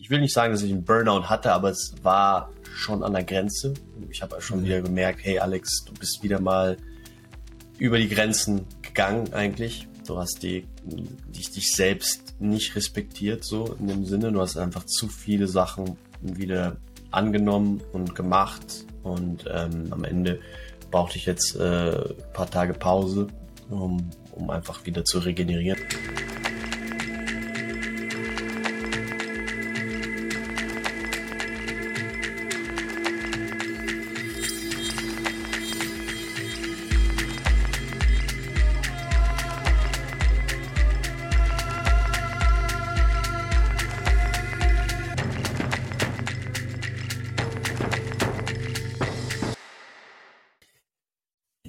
ich 0.00 0.10
will 0.10 0.20
nicht 0.20 0.32
sagen, 0.32 0.52
dass 0.52 0.62
ich 0.62 0.72
einen 0.72 0.84
Burnout 0.84 1.28
hatte, 1.28 1.52
aber 1.52 1.70
es 1.70 1.94
war 2.02 2.50
schon 2.74 3.02
an 3.02 3.12
der 3.12 3.24
Grenze. 3.24 3.74
Ich 4.10 4.22
habe 4.22 4.40
schon 4.40 4.64
wieder 4.64 4.82
gemerkt, 4.82 5.20
hey 5.22 5.38
Alex, 5.38 5.84
du 5.84 5.94
bist 5.94 6.22
wieder 6.22 6.40
mal 6.40 6.76
über 7.78 7.98
die 7.98 8.08
Grenzen 8.08 8.66
gegangen 8.82 9.32
eigentlich. 9.32 9.88
Du 10.06 10.18
hast 10.18 10.42
die, 10.42 10.66
dich, 10.84 11.50
dich 11.50 11.72
selbst 11.74 12.40
nicht 12.40 12.76
respektiert, 12.76 13.44
so 13.44 13.74
in 13.80 13.88
dem 13.88 14.04
Sinne. 14.04 14.30
Du 14.32 14.40
hast 14.40 14.56
einfach 14.56 14.84
zu 14.84 15.08
viele 15.08 15.48
Sachen 15.48 15.96
wieder 16.20 16.76
angenommen 17.10 17.80
und 17.92 18.14
gemacht 18.14 18.84
und 19.02 19.44
ähm, 19.52 19.88
am 19.90 20.04
Ende 20.04 20.40
brauchte 20.90 21.16
ich 21.16 21.26
jetzt 21.26 21.56
äh, 21.56 21.90
ein 21.90 22.32
paar 22.32 22.50
Tage 22.50 22.74
Pause, 22.74 23.28
um, 23.70 24.10
um 24.32 24.50
einfach 24.50 24.84
wieder 24.86 25.04
zu 25.04 25.18
regenerieren. 25.18 25.78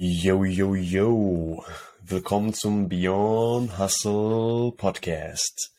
Yo, 0.00 0.44
yo, 0.44 0.76
yo. 0.76 1.64
Willkommen 2.02 2.54
zum 2.54 2.88
Beyond 2.88 3.80
Hustle 3.80 4.70
Podcast. 4.76 5.74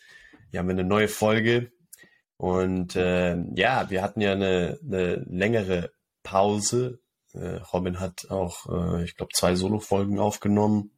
Wir 0.52 0.60
haben 0.60 0.70
eine 0.70 0.84
neue 0.84 1.08
Folge 1.08 1.72
und 2.36 2.98
äh, 2.98 3.38
ja, 3.56 3.90
wir 3.90 4.02
hatten 4.02 4.20
ja 4.20 4.34
eine, 4.34 4.78
eine 4.84 5.26
längere 5.30 5.94
Pause. 6.22 7.00
Äh, 7.32 7.62
Robin 7.72 8.02
hat 8.02 8.30
auch, 8.30 8.66
äh, 8.68 9.06
ich 9.06 9.16
glaube, 9.16 9.32
zwei 9.34 9.56
Solo-Folgen 9.56 10.20
aufgenommen. 10.20 10.92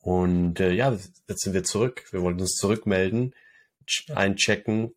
Und 0.00 0.58
äh, 0.58 0.72
ja, 0.72 0.92
jetzt 1.28 1.42
sind 1.42 1.52
wir 1.52 1.64
zurück. 1.64 2.06
Wir 2.12 2.22
wollten 2.22 2.40
uns 2.40 2.54
zurückmelden, 2.54 3.34
einchecken 4.14 4.94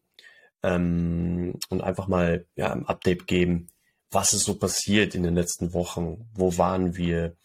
ähm, 0.64 1.60
und 1.68 1.82
einfach 1.82 2.08
mal 2.08 2.46
ja, 2.56 2.72
ein 2.72 2.86
Update 2.86 3.28
geben, 3.28 3.68
was 4.12 4.34
ist 4.34 4.46
so 4.46 4.56
passiert 4.56 5.16
in 5.16 5.24
den 5.24 5.36
letzten 5.36 5.74
Wochen? 5.74 6.30
Wo 6.34 6.58
waren 6.58 6.96
wir? 6.96 7.36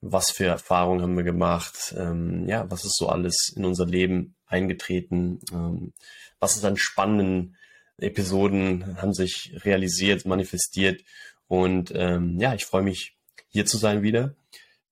Was 0.00 0.30
für 0.30 0.46
Erfahrungen 0.46 1.02
haben 1.02 1.16
wir 1.16 1.24
gemacht? 1.24 1.94
Ähm, 1.96 2.48
ja, 2.48 2.70
was 2.70 2.84
ist 2.84 2.96
so 2.96 3.08
alles 3.08 3.52
in 3.56 3.64
unser 3.64 3.84
Leben 3.84 4.36
eingetreten? 4.46 5.40
Ähm, 5.52 5.92
was 6.38 6.56
ist 6.56 6.64
an 6.64 6.76
spannenden 6.76 7.56
Episoden 7.98 8.96
haben 9.02 9.12
sich 9.12 9.52
realisiert, 9.64 10.24
manifestiert? 10.24 11.02
Und 11.48 11.92
ähm, 11.94 12.38
ja, 12.38 12.54
ich 12.54 12.64
freue 12.64 12.82
mich, 12.82 13.16
hier 13.48 13.66
zu 13.66 13.76
sein 13.76 14.02
wieder. 14.02 14.34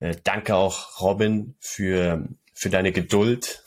Äh, 0.00 0.16
danke 0.24 0.56
auch 0.56 1.00
Robin 1.00 1.54
für, 1.60 2.28
für 2.52 2.70
deine 2.70 2.90
Geduld. 2.90 3.62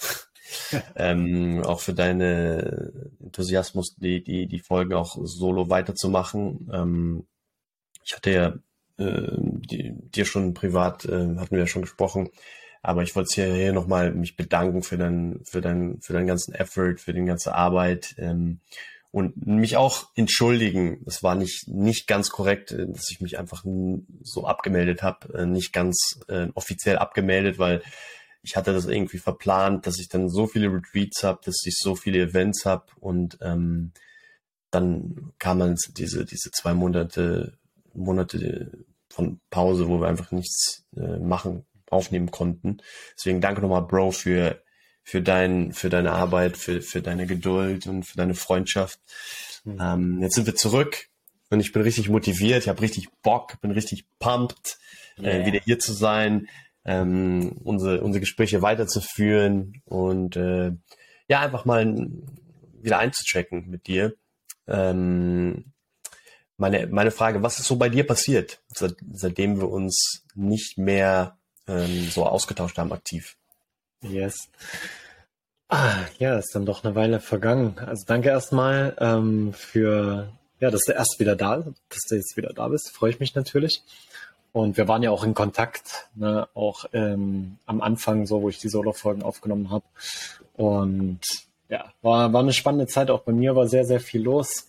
ähm, 0.96 1.64
auch 1.64 1.80
für 1.80 1.94
deine 1.94 2.92
Enthusiasmus, 3.22 3.96
die, 3.96 4.24
die, 4.24 4.48
die 4.48 4.60
Folge 4.60 4.98
auch 4.98 5.18
solo 5.24 5.70
weiterzumachen. 5.70 6.70
Ähm, 6.74 7.28
ich 8.10 8.16
hatte 8.16 8.32
ja 8.32 8.48
äh, 8.98 9.38
die, 9.38 9.94
dir 9.94 10.26
schon 10.26 10.56
privat, 10.56 11.06
äh, 11.06 11.36
hatten 11.38 11.52
wir 11.52 11.60
ja 11.60 11.68
schon 11.68 11.84
gesprochen, 11.84 12.30
aber 12.82 13.04
ich 13.04 13.16
wollte 13.16 13.36
hier, 13.36 13.54
hier 13.54 13.72
nochmal 13.72 14.14
mich 14.14 14.36
bedanken 14.36 14.82
für 14.82 14.98
deinen, 14.98 15.46
für 15.46 15.62
deinen, 15.62 16.02
für 16.02 16.14
deinen 16.14 16.26
ganzen 16.26 16.56
Effort, 16.56 16.98
für 16.98 17.14
die 17.14 17.24
ganze 17.24 17.54
Arbeit 17.54 18.16
ähm, 18.18 18.62
und 19.12 19.46
mich 19.46 19.78
auch 19.78 20.08
entschuldigen. 20.16 21.04
Es 21.06 21.22
war 21.22 21.36
nicht 21.36 21.68
nicht 21.68 22.08
ganz 22.08 22.32
korrekt, 22.32 22.72
äh, 22.72 22.88
dass 22.88 23.12
ich 23.12 23.22
mich 23.22 23.38
einfach 23.38 23.64
so 24.24 24.48
abgemeldet 24.48 25.04
habe, 25.04 25.32
äh, 25.38 25.46
nicht 25.46 25.72
ganz 25.72 26.20
äh, 26.28 26.48
offiziell 26.56 26.98
abgemeldet, 26.98 27.60
weil 27.60 27.84
ich 28.42 28.56
hatte 28.56 28.74
das 28.74 28.88
irgendwie 28.88 29.20
verplant, 29.20 29.86
dass 29.86 30.00
ich 30.00 30.10
dann 30.10 30.30
so 30.30 30.48
viele 30.48 30.74
Retreats 30.74 31.24
habe, 31.24 31.42
dass 31.46 31.62
ich 31.64 31.78
so 31.78 31.94
viele 31.94 32.24
Events 32.24 32.66
habe 32.66 32.86
und 33.00 33.38
ähm, 33.42 33.92
dann 34.72 35.34
kam 35.38 35.60
dann 35.60 35.76
diese 35.96 36.26
diese 36.26 36.50
zwei 36.50 36.74
Monate 36.74 37.60
Monate 37.94 38.86
von 39.10 39.40
Pause, 39.50 39.88
wo 39.88 40.00
wir 40.00 40.08
einfach 40.08 40.32
nichts 40.32 40.86
äh, 40.96 41.18
machen, 41.18 41.66
aufnehmen 41.90 42.32
konnten. 42.32 42.78
Deswegen 43.18 43.42
danke 43.42 43.62
nochmal, 43.62 43.82
Bro, 43.82 44.12
für, 44.12 44.62
für, 45.04 45.22
dein, 45.22 45.74
für 45.74 45.90
deine 45.90 46.12
Arbeit, 46.12 46.58
für, 46.58 46.82
für 46.82 47.02
deine 47.02 47.26
Geduld 47.26 47.88
und 47.88 48.04
für 48.04 48.18
deine 48.18 48.36
Freundschaft. 48.36 49.00
Mhm. 49.64 49.78
Ähm, 49.82 50.22
jetzt 50.22 50.36
sind 50.36 50.46
wir 50.46 50.56
zurück 50.56 51.08
und 51.50 51.60
ich 51.60 51.74
bin 51.74 51.82
richtig 51.82 52.10
motiviert, 52.10 52.64
ich 52.64 52.70
habe 52.70 52.82
richtig 52.82 53.10
Bock, 53.24 53.60
bin 53.62 53.72
richtig 53.72 54.06
pumped, 54.20 54.78
äh, 55.18 55.24
yeah. 55.24 55.32
äh, 55.32 55.46
wieder 55.46 55.60
hier 55.64 55.80
zu 55.80 55.94
sein, 55.94 56.48
ähm, 56.86 57.58
unsere, 57.64 58.02
unsere 58.02 58.22
Gespräche 58.22 58.62
weiterzuführen 58.62 59.82
und 59.86 60.36
äh, 60.36 60.72
ja, 61.28 61.42
einfach 61.42 61.66
mal 61.66 62.08
wieder 62.82 63.00
einzuchecken 63.00 63.70
mit 63.70 63.88
dir. 63.88 64.14
Ähm, 64.68 65.74
meine, 66.60 66.88
meine 66.88 67.12
Frage, 67.12 67.42
was 67.42 67.60
ist 67.60 67.68
so 67.68 67.78
bei 67.78 67.90
dir 67.90 68.06
passiert, 68.06 68.60
seit, 68.68 68.96
seitdem 69.12 69.60
wir 69.60 69.70
uns 69.70 70.24
nicht 70.36 70.78
mehr 70.78 71.38
ähm, 71.68 72.10
so 72.10 72.26
ausgetauscht 72.26 72.78
haben 72.78 72.92
aktiv? 72.92 73.38
Yes. 74.02 74.50
Ah, 75.70 75.98
ja, 76.18 76.38
ist 76.38 76.54
dann 76.56 76.66
doch 76.66 76.84
eine 76.84 76.96
Weile 76.96 77.20
vergangen. 77.20 77.78
Also 77.80 78.04
danke 78.08 78.30
erstmal 78.30 78.96
ähm, 79.00 79.54
für, 79.54 80.34
ja, 80.60 80.72
dass 80.72 80.84
du 80.86 80.94
erst 80.94 81.20
wieder 81.20 81.36
da, 81.36 81.64
dass 81.90 82.06
du 82.10 82.16
jetzt 82.16 82.36
wieder 82.38 82.54
da 82.54 82.68
bist. 82.68 82.92
Freue 82.92 83.12
ich 83.12 83.20
mich 83.20 83.36
natürlich. 83.36 83.84
Und 84.52 84.78
wir 84.78 84.88
waren 84.88 85.04
ja 85.04 85.12
auch 85.12 85.24
in 85.24 85.36
Kontakt, 85.36 86.10
ne, 86.16 86.48
auch 86.56 86.86
ähm, 86.92 87.60
am 87.68 87.82
Anfang, 87.82 88.26
so 88.26 88.42
wo 88.42 88.50
ich 88.50 88.58
die 88.58 88.70
Solo-Folgen 88.70 89.22
aufgenommen 89.22 89.70
habe. 89.70 89.86
Und 90.54 91.20
ja, 91.70 91.94
war, 92.02 92.34
war 92.34 92.42
eine 92.42 92.54
spannende 92.54 92.88
Zeit. 92.88 93.12
Auch 93.12 93.22
bei 93.22 93.32
mir 93.32 93.56
war 93.56 93.68
sehr, 93.68 93.86
sehr 93.86 94.00
viel 94.00 94.24
los 94.24 94.69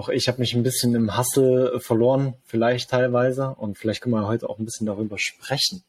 auch 0.00 0.08
ich 0.08 0.28
habe 0.28 0.38
mich 0.38 0.54
ein 0.54 0.62
bisschen 0.62 0.94
im 0.94 1.18
Hustle 1.18 1.78
verloren, 1.78 2.32
vielleicht 2.46 2.88
teilweise. 2.88 3.50
Und 3.50 3.76
vielleicht 3.76 4.00
können 4.00 4.14
wir 4.14 4.26
heute 4.26 4.48
auch 4.48 4.58
ein 4.58 4.64
bisschen 4.64 4.86
darüber 4.86 5.18
sprechen. 5.18 5.84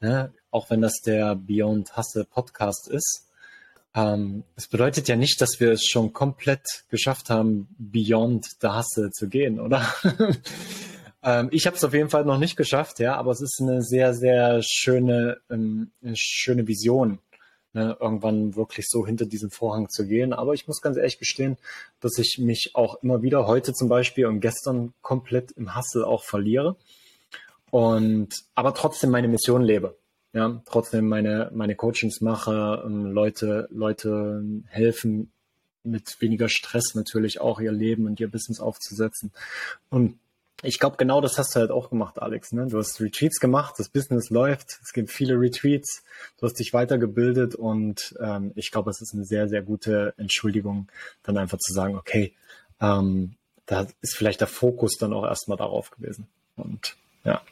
Ne? 0.00 0.32
Auch 0.50 0.70
wenn 0.70 0.80
das 0.80 1.02
der 1.04 1.36
Beyond 1.36 1.94
Hustle 1.94 2.24
Podcast 2.24 2.88
ist. 2.88 3.28
Ähm, 3.94 4.44
es 4.56 4.68
bedeutet 4.68 5.06
ja 5.06 5.16
nicht, 5.16 5.38
dass 5.42 5.60
wir 5.60 5.70
es 5.72 5.84
schon 5.84 6.14
komplett 6.14 6.64
geschafft 6.88 7.28
haben, 7.28 7.68
Beyond 7.76 8.46
the 8.62 8.68
Hustle 8.68 9.10
zu 9.10 9.28
gehen, 9.28 9.60
oder? 9.60 9.86
ähm, 11.22 11.50
ich 11.52 11.66
habe 11.66 11.76
es 11.76 11.84
auf 11.84 11.92
jeden 11.92 12.08
Fall 12.08 12.24
noch 12.24 12.38
nicht 12.38 12.56
geschafft, 12.56 13.00
ja, 13.00 13.16
aber 13.16 13.32
es 13.32 13.42
ist 13.42 13.60
eine 13.60 13.82
sehr, 13.82 14.14
sehr 14.14 14.62
schöne, 14.62 15.42
ähm, 15.50 15.90
schöne 16.14 16.66
Vision 16.66 17.18
ne, 17.72 17.96
irgendwann 18.00 18.56
wirklich 18.56 18.86
so 18.88 19.06
hinter 19.06 19.26
diesen 19.26 19.50
Vorhang 19.50 19.88
zu 19.88 20.06
gehen. 20.06 20.32
Aber 20.32 20.54
ich 20.54 20.66
muss 20.66 20.80
ganz 20.80 20.96
ehrlich 20.96 21.18
gestehen, 21.18 21.56
dass 22.00 22.18
ich 22.18 22.38
mich 22.38 22.72
auch 22.74 23.02
immer 23.02 23.22
wieder 23.22 23.46
heute 23.46 23.72
zum 23.72 23.88
Beispiel 23.88 24.26
und 24.26 24.40
gestern 24.40 24.92
komplett 25.02 25.52
im 25.52 25.74
Hassel 25.74 26.04
auch 26.04 26.24
verliere 26.24 26.76
und 27.70 28.34
aber 28.54 28.74
trotzdem 28.74 29.10
meine 29.10 29.28
Mission 29.28 29.62
lebe. 29.62 29.96
Ja, 30.34 30.62
trotzdem 30.66 31.08
meine, 31.08 31.50
meine 31.52 31.74
Coachings 31.74 32.22
mache, 32.22 32.82
ähm, 32.86 33.06
Leute, 33.12 33.68
Leute 33.70 34.42
helfen, 34.66 35.30
mit 35.84 36.20
weniger 36.20 36.48
Stress 36.48 36.94
natürlich 36.94 37.40
auch 37.40 37.60
ihr 37.60 37.72
Leben 37.72 38.06
und 38.06 38.20
ihr 38.20 38.30
Business 38.30 38.60
aufzusetzen. 38.60 39.32
Und 39.90 40.18
ich 40.62 40.78
glaube, 40.78 40.96
genau 40.96 41.20
das 41.20 41.38
hast 41.38 41.54
du 41.54 41.60
halt 41.60 41.70
auch 41.70 41.90
gemacht, 41.90 42.20
Alex. 42.20 42.52
Ne? 42.52 42.66
Du 42.68 42.78
hast 42.78 43.00
Retreats 43.00 43.40
gemacht, 43.40 43.74
das 43.78 43.88
Business 43.88 44.30
läuft, 44.30 44.78
es 44.82 44.92
gibt 44.92 45.10
viele 45.10 45.34
Retreats, 45.34 46.04
du 46.38 46.46
hast 46.46 46.58
dich 46.58 46.72
weitergebildet 46.72 47.56
und 47.56 48.14
ähm, 48.20 48.52
ich 48.54 48.70
glaube, 48.70 48.90
es 48.90 49.00
ist 49.00 49.12
eine 49.12 49.24
sehr, 49.24 49.48
sehr 49.48 49.62
gute 49.62 50.14
Entschuldigung, 50.16 50.88
dann 51.24 51.36
einfach 51.36 51.58
zu 51.58 51.72
sagen, 51.72 51.96
okay, 51.96 52.34
ähm, 52.80 53.34
da 53.66 53.86
ist 54.00 54.16
vielleicht 54.16 54.40
der 54.40 54.48
Fokus 54.48 54.96
dann 54.98 55.12
auch 55.12 55.24
erstmal 55.24 55.58
darauf 55.58 55.90
gewesen. 55.90 56.28
Und 56.56 56.96
ja. 57.24 57.42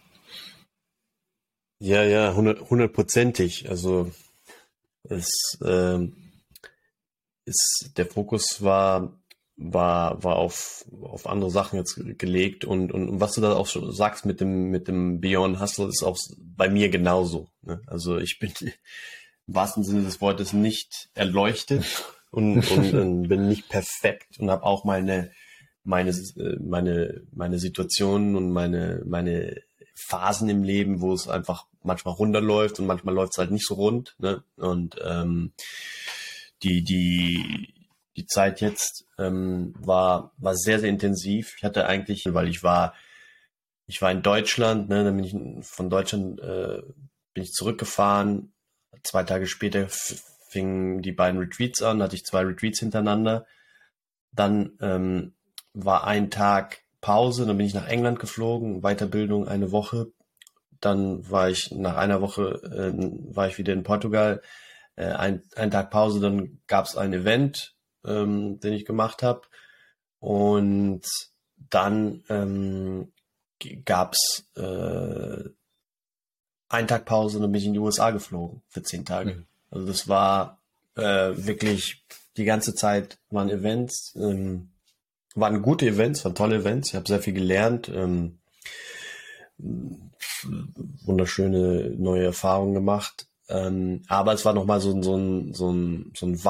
Ja, 1.81 2.05
ja, 2.05 2.35
hundertprozentig. 2.35 3.71
Also 3.71 4.12
es 5.05 5.59
ähm, 5.65 6.15
ist 7.45 7.93
der 7.97 8.07
Fokus 8.07 8.62
war 8.62 9.20
war, 9.62 10.25
war 10.25 10.37
auf, 10.37 10.87
auf 11.03 11.27
andere 11.27 11.51
Sachen 11.51 11.79
jetzt 11.79 12.01
gelegt 12.19 12.65
und, 12.65 12.93
und, 12.93 13.09
und 13.11 13.21
was 13.21 13.35
du 13.35 13.43
da 13.43 13.55
auch 13.55 13.67
schon 13.67 13.93
sagst 13.93 14.25
mit 14.25 14.41
dem, 14.41 14.71
mit 14.71 14.89
dem 14.89 15.21
Beyond 15.21 15.61
Hustle 15.61 15.89
ist 15.89 16.03
auch 16.03 16.17
bei 16.39 16.71
mir 16.71 16.89
genauso. 16.89 17.49
Ne? 17.61 17.83
Also 17.87 18.17
ich 18.17 18.39
bin 18.39 18.53
im 18.61 18.73
wahrsten 19.47 19.85
Sinne 19.85 20.03
des 20.03 20.23
Wortes 20.23 20.55
nicht 20.55 21.11
erleuchtet 21.12 21.85
und, 22.31 22.71
und, 22.71 22.95
und 22.95 23.29
bin 23.29 23.49
nicht 23.49 23.69
perfekt 23.69 24.39
und 24.39 24.51
habe 24.51 24.65
auch 24.65 24.85
meine, 24.85 25.31
meine, 25.85 26.15
meine, 26.61 27.23
meine 27.31 27.59
Situationen 27.59 28.37
und 28.37 28.51
meine, 28.51 29.03
meine 29.05 29.61
Phasen 29.95 30.49
im 30.49 30.62
Leben, 30.62 31.03
wo 31.03 31.12
es 31.12 31.29
einfach 31.29 31.67
manchmal 31.83 32.15
runterläuft 32.15 32.81
und 32.81 32.87
manchmal 32.87 33.15
läuft 33.15 33.35
es 33.35 33.39
halt 33.39 33.51
nicht 33.51 33.67
so 33.67 33.75
rund. 33.75 34.15
Ne? 34.19 34.43
Und 34.57 34.97
ähm, 35.05 35.53
die, 36.62 36.83
die, 36.83 37.75
die 38.21 38.27
Zeit 38.27 38.61
jetzt 38.61 39.07
ähm, 39.19 39.73
war, 39.79 40.33
war 40.37 40.55
sehr, 40.55 40.79
sehr 40.79 40.91
intensiv. 40.91 41.55
Ich 41.57 41.65
hatte 41.65 41.87
eigentlich, 41.87 42.27
weil 42.35 42.49
ich 42.49 42.63
war, 42.63 42.95
ich 43.87 44.03
war 44.03 44.11
in 44.13 44.23
Deutschland, 44.23 44.91
ne, 44.91 45.05
dann 45.05 45.17
bin 45.17 45.25
ich 45.25 45.67
von 45.67 45.89
Deutschland 45.89 46.39
äh, 46.41 46.83
bin 47.33 47.43
ich 47.43 47.53
zurückgefahren. 47.53 48.53
Zwei 49.05 49.23
Tage 49.25 49.47
später 49.47 49.87
fingen 50.51 51.01
die 51.01 51.13
beiden 51.13 51.41
Retreats 51.41 51.81
an, 51.83 52.03
hatte 52.03 52.15
ich 52.15 52.27
zwei 52.27 52.43
Retreats 52.43 52.81
hintereinander. 52.81 53.47
Dann 54.33 54.73
ähm, 54.81 55.33
war 55.73 56.05
ein 56.05 56.31
Tag 56.31 56.83
Pause, 57.01 57.47
dann 57.47 57.57
bin 57.57 57.67
ich 57.67 57.75
nach 57.75 57.89
England 57.89 58.21
geflogen, 58.21 58.83
Weiterbildung 58.83 59.49
eine 59.49 59.73
Woche. 59.73 60.13
Dann 60.81 61.31
war 61.31 61.49
ich 61.49 61.71
nach 61.71 61.97
einer 61.97 62.21
Woche 62.21 62.61
äh, 62.65 63.35
war 63.35 63.49
ich 63.49 63.57
wieder 63.57 63.73
in 63.73 63.83
Portugal, 63.83 64.43
äh, 64.97 65.07
ein, 65.07 65.43
ein 65.57 65.71
Tag 65.71 65.91
Pause, 65.91 66.21
dann 66.21 66.61
gab 66.67 66.85
es 66.85 66.99
ein 66.99 67.15
Event, 67.15 67.75
ähm, 68.05 68.61
den 68.61 68.73
ich 68.73 68.85
gemacht 68.85 69.23
habe 69.23 69.43
und 70.19 71.02
dann 71.70 72.25
ähm, 72.29 73.12
gab 73.85 74.14
es 74.14 74.44
äh, 74.56 75.44
einen 76.69 76.88
Tag 76.88 77.05
Pause 77.05 77.37
und 77.37 77.43
dann 77.43 77.52
bin 77.52 77.61
ich 77.61 77.67
in 77.67 77.75
die 77.75 77.79
USA 77.79 78.11
geflogen 78.11 78.62
für 78.69 78.82
zehn 78.82 79.05
Tage. 79.05 79.35
Mhm. 79.35 79.47
Also 79.70 79.87
das 79.87 80.08
war 80.08 80.58
äh, 80.97 81.32
wirklich 81.37 82.05
die 82.37 82.44
ganze 82.44 82.75
Zeit 82.75 83.19
waren 83.31 83.50
Events. 83.50 84.14
Ähm, 84.17 84.70
waren 85.35 85.62
gute 85.62 85.87
Events, 85.87 86.25
waren 86.25 86.35
tolle 86.35 86.56
Events. 86.56 86.88
Ich 86.88 86.94
habe 86.94 87.06
sehr 87.06 87.20
viel 87.20 87.35
gelernt, 87.35 87.88
ähm, 87.88 88.38
wunderschöne 91.05 91.91
neue 91.97 92.25
Erfahrungen 92.25 92.75
gemacht. 92.75 93.29
Ähm, 93.49 94.02
aber 94.08 94.32
es 94.32 94.44
war 94.44 94.55
nochmal 94.55 94.81
so, 94.81 95.00
so, 95.02 95.17
ein, 95.17 95.55
so, 95.55 95.70
ein, 95.70 96.12
so 96.17 96.26
ein 96.26 96.44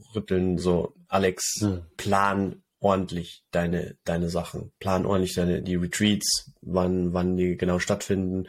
Wachrütteln, 0.00 0.58
so 0.58 0.94
Alex, 1.08 1.56
hm. 1.60 1.82
plan 1.96 2.62
ordentlich 2.78 3.44
deine, 3.50 3.96
deine 4.04 4.28
Sachen, 4.28 4.72
plan 4.78 5.06
ordentlich 5.06 5.34
deine, 5.34 5.62
die 5.62 5.76
Retreats, 5.76 6.52
wann, 6.60 7.12
wann 7.12 7.36
die 7.36 7.56
genau 7.56 7.78
stattfinden 7.78 8.48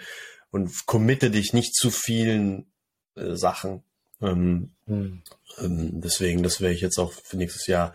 und 0.51 0.85
committe 0.85 1.31
dich 1.31 1.53
nicht 1.53 1.75
zu 1.75 1.89
vielen 1.89 2.71
äh, 3.15 3.35
Sachen. 3.35 3.83
Ähm, 4.21 4.71
hm. 4.85 5.21
ähm, 5.59 6.01
deswegen, 6.01 6.43
das 6.43 6.61
werde 6.61 6.75
ich 6.75 6.81
jetzt 6.81 6.97
auch 6.97 7.11
für 7.11 7.37
nächstes 7.37 7.67
Jahr 7.67 7.93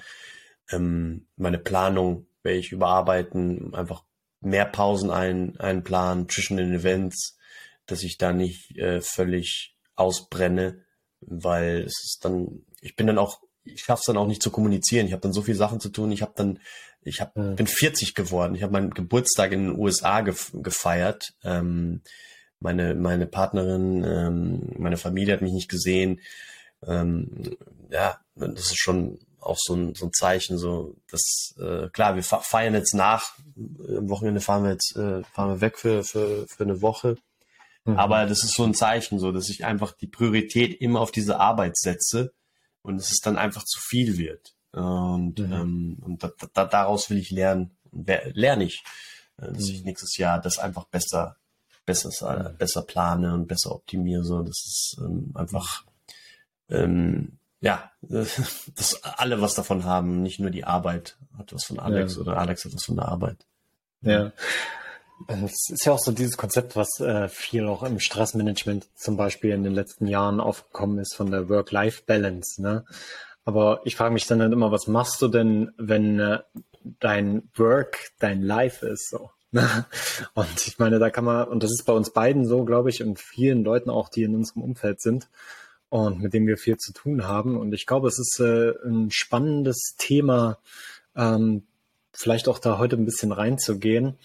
ähm, 0.71 1.27
meine 1.37 1.59
Planung 1.59 2.27
werde 2.43 2.59
ich 2.59 2.73
überarbeiten, 2.73 3.75
einfach 3.75 4.05
mehr 4.41 4.65
Pausen 4.65 5.11
ein, 5.11 5.59
einplanen 5.61 6.29
zwischen 6.29 6.57
den 6.57 6.73
Events, 6.73 7.39
dass 7.87 8.03
ich 8.03 8.19
da 8.19 8.33
nicht 8.33 8.77
äh, 8.77 9.01
völlig 9.01 9.77
ausbrenne, 9.95 10.85
weil 11.21 11.83
es 11.83 12.03
ist 12.05 12.25
dann, 12.25 12.65
ich 12.81 12.97
bin 12.97 13.07
dann 13.07 13.19
auch, 13.19 13.42
ich 13.65 13.83
schaffe 13.83 14.01
es 14.01 14.07
dann 14.07 14.17
auch 14.17 14.27
nicht 14.27 14.43
zu 14.43 14.51
kommunizieren. 14.51 15.07
Ich 15.07 15.13
habe 15.13 15.23
dann 15.23 15.33
so 15.33 15.43
viele 15.43 15.57
Sachen 15.57 15.81
zu 15.81 15.89
tun. 15.89 16.13
Ich 16.13 16.23
habe 16.23 16.33
dann, 16.37 16.59
ich 17.03 17.21
hab, 17.21 17.37
mhm. 17.37 17.57
bin 17.57 17.67
40 17.67 18.15
geworden. 18.15 18.55
Ich 18.55 18.63
habe 18.63 18.73
meinen 18.73 18.91
Geburtstag 18.91 19.53
in 19.53 19.69
den 19.69 19.79
USA 19.79 20.21
gef 20.21 20.53
gefeiert. 20.55 21.35
Ähm, 21.45 22.03
meine 22.61 22.95
meine 22.95 23.27
Partnerin, 23.27 24.05
ähm, 24.05 24.73
meine 24.79 24.97
Familie 24.97 25.35
hat 25.35 25.43
mich 25.43 25.53
nicht 25.53 25.69
gesehen. 25.69 26.21
Ähm, 26.87 27.57
ja, 27.91 28.21
das 28.35 28.71
ist 28.71 28.81
schon 28.81 29.19
auch 29.41 29.59
so 29.59 29.75
ein, 29.75 29.95
so 29.95 30.07
ein 30.07 30.13
Zeichen, 30.13 30.59
so 30.59 30.97
dass 31.11 31.55
äh, 31.59 31.89
klar, 31.89 32.15
wir 32.15 32.23
feiern 32.23 32.75
jetzt 32.75 32.95
nach, 32.95 33.35
am 33.57 34.09
Wochenende 34.09 34.41
fahren 34.41 34.65
wir 34.65 34.71
jetzt, 34.71 34.97
äh, 34.97 35.23
fahren 35.25 35.51
wir 35.51 35.61
weg 35.61 35.79
für, 35.79 36.05
für, 36.05 36.47
für 36.47 36.63
eine 36.63 36.81
Woche. 36.81 37.17
Mhm. 37.85 37.97
Aber 37.97 38.27
das 38.27 38.45
ist 38.45 38.55
so 38.55 38.63
ein 38.63 38.75
Zeichen, 38.75 39.19
so 39.19 39.33
dass 39.33 39.49
ich 39.49 39.65
einfach 39.65 39.93
die 39.93 40.07
Priorität 40.07 40.81
immer 40.81 41.01
auf 41.01 41.11
diese 41.11 41.41
Arbeit 41.41 41.77
setze 41.77 42.33
und 42.83 42.97
es 42.97 43.11
ist 43.11 43.27
dann 43.27 43.39
einfach 43.39 43.65
zu 43.65 43.81
viel 43.81 44.19
wird. 44.19 44.55
Und, 44.73 45.39
mhm. 45.39 45.53
ähm, 45.53 45.99
und 46.01 46.23
da, 46.23 46.31
da, 46.55 46.65
daraus 46.65 47.11
will 47.11 47.19
ich 47.19 47.31
lernen, 47.31 47.71
lerne 47.93 48.65
ich, 48.65 48.83
äh, 49.39 49.53
dass 49.53 49.69
mhm. 49.69 49.75
ich 49.75 49.85
nächstes 49.85 50.17
Jahr 50.17 50.41
das 50.41 50.59
einfach 50.59 50.85
besser, 50.85 51.37
besser, 51.85 52.51
äh, 52.51 52.53
besser 52.55 52.83
plane 52.83 53.35
und 53.35 53.47
besser 53.47 53.73
optimiere. 53.73 54.25
So, 54.25 54.43
das 54.43 54.65
ist 54.65 54.97
ähm, 55.01 55.33
einfach 55.35 55.85
ähm, 56.71 57.39
ja, 57.63 57.91
dass 58.03 59.03
alle 59.05 59.41
was 59.41 59.55
davon 59.55 59.85
haben, 59.85 60.23
nicht 60.23 60.41
nur 60.41 60.51
die 60.51 60.65
Arbeit 60.65 61.17
hat 61.39 61.55
was 61.55 61.65
von 61.65 61.79
Alex 61.79 62.17
ja. 62.17 62.21
oder 62.21 62.37
Alex 62.37 62.65
hat 62.65 62.75
was 62.75 62.85
von 62.85 62.97
der 62.97 63.09
Arbeit. 63.09 63.47
Ja. 64.03 64.33
Es 65.29 65.71
ist 65.71 65.85
ja 65.85 65.93
auch 65.93 65.99
so 65.99 66.13
dieses 66.13 66.37
Konzept, 66.37 66.77
was 66.77 67.01
äh, 67.01 67.29
viel 67.29 67.67
auch 67.67 67.83
im 67.83 67.99
Stressmanagement 67.99 68.89
zum 68.95 69.17
Beispiel 69.17 69.51
in 69.51 69.65
den 69.65 69.75
letzten 69.75 70.07
Jahren 70.07 70.41
aufgekommen 70.41 70.99
ist 70.99 71.15
von 71.15 71.31
der 71.31 71.49
Work-Life-Balance. 71.49 72.63
Ne? 72.63 72.85
Aber 73.45 73.81
ich 73.85 73.97
frage 73.97 74.15
mich 74.15 74.27
dann 74.27 74.41
halt 74.41 74.53
immer, 74.53 74.71
was 74.71 74.87
machst 74.87 75.21
du 75.23 75.29
denn, 75.29 75.73
wenn 75.77 76.21
äh, 76.21 76.41
dein 77.01 77.49
Work 77.57 78.13
dein 78.19 78.43
Life 78.43 78.87
ist? 78.87 79.11
So. 79.11 79.31
Ne? 79.55 79.85
Und 80.33 80.67
ich 80.67 80.79
meine, 80.79 80.99
da 80.99 81.11
kann 81.11 81.27
man, 81.27 81.47
und 81.47 81.63
das 81.63 81.73
ist 81.73 81.85
bei 81.85 81.93
uns 81.93 82.09
beiden 82.09 82.47
so, 82.47 82.65
glaube 82.65 82.89
ich, 82.89 83.03
und 83.03 83.21
vielen 83.21 83.65
Leuten 83.65 83.91
auch, 83.91 84.09
die 84.09 84.23
in 84.23 84.35
unserem 84.35 84.63
Umfeld 84.63 85.03
sind, 85.03 85.29
und 85.91 86.23
mit 86.23 86.33
dem 86.33 86.47
wir 86.47 86.57
viel 86.57 86.79
zu 86.79 86.95
tun 86.95 87.29
haben. 87.29 87.59
Und 87.59 87.75
ich 87.75 87.85
glaube, 87.85 88.09
es 88.09 88.19
ist 88.19 88.41
äh, 88.41 88.73
ein 88.83 89.11
spannendes 89.11 89.95
Thema, 89.99 90.57
ähm, 91.15 91.65
vielleicht 92.15 92.49
auch 92.49 92.59
da 92.59 92.79
heute 92.79 92.97
ein 92.97 93.05
bisschen 93.05 93.31
reinzugehen. 93.31 94.17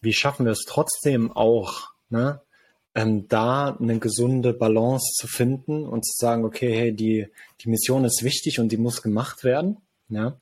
Wie 0.00 0.12
schaffen 0.12 0.46
wir 0.46 0.52
es 0.52 0.64
trotzdem 0.66 1.32
auch, 1.32 1.90
ne, 2.08 2.40
ähm, 2.94 3.28
da 3.28 3.76
eine 3.76 3.98
gesunde 3.98 4.52
Balance 4.52 5.12
zu 5.14 5.26
finden 5.26 5.86
und 5.86 6.04
zu 6.04 6.12
sagen, 6.16 6.44
okay, 6.44 6.74
hey, 6.74 6.92
die, 6.92 7.28
die 7.60 7.68
Mission 7.68 8.04
ist 8.04 8.22
wichtig 8.22 8.58
und 8.58 8.72
die 8.72 8.76
muss 8.76 9.02
gemacht 9.02 9.44
werden. 9.44 9.78
Ja? 10.08 10.40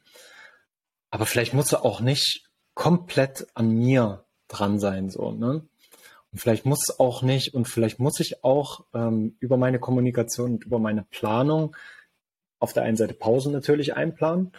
Aber 1.11 1.27
vielleicht 1.27 1.55
muss 1.55 1.69
sie 1.69 1.83
auch 1.83 2.01
nicht 2.01 2.49
komplett 2.75 3.47
an 3.55 3.69
mir 3.71 4.25
dran 4.47 4.79
sein, 4.79 5.11
so, 5.11 5.33
ne? 5.33 5.67
Und 6.31 6.41
vielleicht 6.41 6.67
muss 6.67 6.99
auch 6.99 7.23
nicht 7.23 7.55
und 7.55 7.67
vielleicht 7.67 8.01
muss 8.01 8.21
ich 8.21 8.45
auch 8.45 8.85
ähm, 8.93 9.37
über 9.41 9.57
meine 9.57 9.79
Kommunikation 9.79 10.53
und 10.53 10.65
über 10.65 10.79
meine 10.79 11.03
Planung 11.03 11.75
auf 12.59 12.75
der 12.75 12.83
einen 12.83 12.99
Seite 12.99 13.15
Pausen 13.15 13.51
natürlich 13.53 13.97
einplanen, 13.97 14.53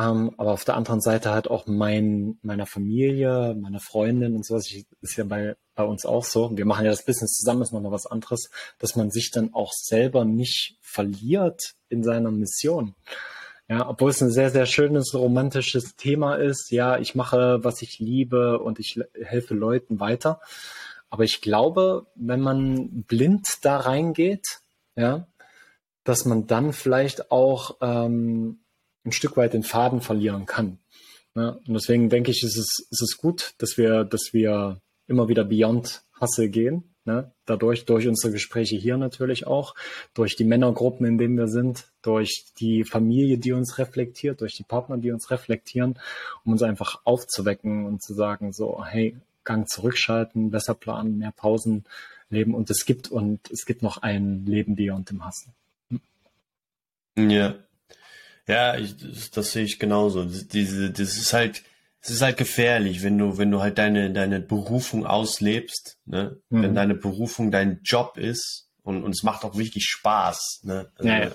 ähm, 0.00 0.32
aber 0.38 0.52
auf 0.52 0.64
der 0.64 0.76
anderen 0.76 1.02
Seite 1.02 1.30
halt 1.30 1.50
auch 1.50 1.66
mein, 1.66 2.38
meiner 2.40 2.64
Familie, 2.64 3.54
meiner 3.60 3.80
Freundin 3.80 4.34
und 4.34 4.46
sowas. 4.46 4.66
Ich, 4.68 4.86
ist 5.02 5.16
ja 5.16 5.24
bei, 5.24 5.56
bei 5.74 5.84
uns 5.84 6.06
auch 6.06 6.24
so. 6.24 6.56
Wir 6.56 6.64
machen 6.64 6.86
ja 6.86 6.90
das 6.90 7.04
Business 7.04 7.32
zusammen, 7.32 7.60
ist 7.60 7.72
nochmal 7.72 7.92
was 7.92 8.06
anderes, 8.06 8.50
dass 8.78 8.96
man 8.96 9.10
sich 9.10 9.30
dann 9.30 9.52
auch 9.52 9.72
selber 9.72 10.24
nicht 10.24 10.78
verliert 10.80 11.74
in 11.90 12.02
seiner 12.02 12.30
Mission. 12.30 12.94
Ja, 13.68 13.88
obwohl 13.88 14.10
es 14.10 14.22
ein 14.22 14.30
sehr, 14.30 14.50
sehr 14.50 14.64
schönes, 14.64 15.14
romantisches 15.14 15.96
Thema 15.96 16.36
ist. 16.36 16.70
Ja, 16.70 16.98
ich 16.98 17.14
mache, 17.14 17.62
was 17.62 17.82
ich 17.82 17.98
liebe 17.98 18.58
und 18.58 18.78
ich 18.78 18.98
helfe 19.22 19.54
Leuten 19.54 20.00
weiter. 20.00 20.40
Aber 21.10 21.24
ich 21.24 21.42
glaube, 21.42 22.06
wenn 22.14 22.40
man 22.40 23.04
blind 23.04 23.58
da 23.62 23.76
reingeht, 23.76 24.60
ja, 24.96 25.26
dass 26.04 26.24
man 26.24 26.46
dann 26.46 26.72
vielleicht 26.72 27.30
auch 27.30 27.76
ähm, 27.82 28.60
ein 29.04 29.12
Stück 29.12 29.36
weit 29.36 29.54
den 29.54 29.62
Faden 29.62 30.00
verlieren 30.00 30.46
kann. 30.46 30.78
Ja, 31.34 31.50
und 31.50 31.74
deswegen 31.74 32.08
denke 32.08 32.30
ich, 32.30 32.42
ist 32.42 32.56
es, 32.56 32.86
ist 32.90 33.02
es 33.02 33.16
gut, 33.16 33.54
dass 33.58 33.78
wir, 33.78 34.04
dass 34.04 34.32
wir 34.32 34.80
immer 35.06 35.28
wieder 35.28 35.44
beyond 35.44 36.02
Hustle 36.20 36.48
gehen. 36.48 36.84
Ne? 37.04 37.32
Dadurch, 37.46 37.86
durch 37.86 38.06
unsere 38.06 38.32
Gespräche 38.32 38.76
hier 38.76 38.96
natürlich 38.96 39.46
auch, 39.46 39.74
durch 40.12 40.36
die 40.36 40.44
Männergruppen, 40.44 41.06
in 41.06 41.18
denen 41.18 41.36
wir 41.36 41.48
sind, 41.48 41.86
durch 42.02 42.46
die 42.58 42.84
Familie, 42.84 43.38
die 43.38 43.52
uns 43.52 43.78
reflektiert, 43.78 44.40
durch 44.40 44.54
die 44.54 44.64
Partner, 44.64 44.98
die 44.98 45.10
uns 45.10 45.30
reflektieren, 45.30 45.98
um 46.44 46.52
uns 46.52 46.62
einfach 46.62 47.00
aufzuwecken 47.04 47.86
und 47.86 48.02
zu 48.02 48.14
sagen, 48.14 48.52
so, 48.52 48.84
hey, 48.84 49.16
Gang 49.44 49.68
zurückschalten, 49.68 50.50
besser 50.50 50.74
planen, 50.74 51.16
mehr 51.16 51.32
Pausen 51.32 51.84
leben 52.28 52.54
und 52.54 52.70
es 52.70 52.84
gibt 52.84 53.10
und 53.10 53.50
es 53.50 53.64
gibt 53.64 53.82
noch 53.82 53.98
ein 54.02 54.44
Leben 54.44 54.76
beyond 54.76 55.10
dem 55.10 55.24
Hassen. 55.24 55.52
Ja. 57.16 57.54
Ja, 58.50 58.76
ich, 58.76 58.96
das, 58.96 59.30
das, 59.30 59.52
sehe 59.52 59.64
ich 59.64 59.78
genauso. 59.78 60.24
Diese, 60.24 60.90
das 60.90 61.16
ist 61.16 61.32
halt, 61.32 61.62
es 62.00 62.10
ist 62.10 62.22
halt 62.22 62.36
gefährlich, 62.36 63.02
wenn 63.02 63.18
du, 63.18 63.38
wenn 63.38 63.50
du 63.50 63.60
halt 63.60 63.78
deine, 63.78 64.12
deine 64.12 64.40
Berufung 64.40 65.06
auslebst, 65.06 65.98
ne? 66.06 66.38
Mhm. 66.48 66.62
Wenn 66.62 66.74
deine 66.74 66.94
Berufung 66.94 67.50
dein 67.50 67.80
Job 67.82 68.16
ist 68.16 68.68
und, 68.82 69.04
und 69.04 69.10
es 69.10 69.22
macht 69.22 69.44
auch 69.44 69.56
wirklich 69.56 69.84
Spaß, 69.84 70.60
ne? 70.64 70.90
Also, 70.96 71.08
ja, 71.08 71.24
ja. 71.24 71.30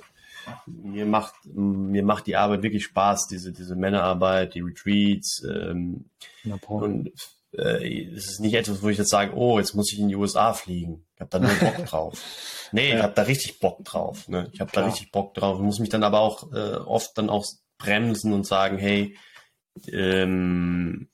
Mir 0.68 1.08
macht, 1.08 1.34
mir 1.46 2.04
macht 2.04 2.28
die 2.28 2.36
Arbeit 2.36 2.62
wirklich 2.62 2.86
Spaß, 2.86 3.28
diese, 3.28 3.52
diese 3.52 3.76
Männerarbeit, 3.76 4.54
die 4.54 4.62
Retreats, 4.62 5.44
ähm, 5.44 6.06
und 6.68 7.12
äh, 7.58 8.16
es 8.16 8.32
ist 8.32 8.40
nicht 8.40 8.54
etwas, 8.54 8.82
wo 8.82 8.90
ich 8.90 8.98
jetzt 8.98 9.10
sage, 9.10 9.34
oh, 9.36 9.60
jetzt 9.60 9.74
muss 9.74 9.92
ich 9.92 10.00
in 10.00 10.10
die 10.10 10.16
USA 10.16 10.54
fliegen. 10.54 11.06
Ich 11.16 11.22
habe 11.22 11.30
da 11.30 11.40
nur 11.40 11.54
Bock 11.56 11.86
drauf. 11.86 12.22
Nee, 12.72 12.90
ja. 12.90 12.98
ich 12.98 13.04
habe 13.04 13.14
da 13.14 13.24
richtig 13.24 13.60
Bock 13.60 13.84
drauf. 13.86 14.28
Ne? 14.28 14.50
Ich 14.52 14.60
habe 14.60 14.72
da 14.72 14.86
richtig 14.86 15.12
Bock 15.12 15.34
drauf. 15.34 15.58
Ich 15.58 15.64
muss 15.64 15.80
mich 15.80 15.90
dann 15.90 16.04
aber 16.04 16.20
auch 16.20 16.52
äh, 16.52 16.76
oft 16.76 17.18
dann 17.18 17.30
auch 17.30 17.46
bremsen 17.78 18.34
und 18.34 18.46
sagen, 18.46 18.78
hey, 18.78 19.18
ähm, 19.92 21.10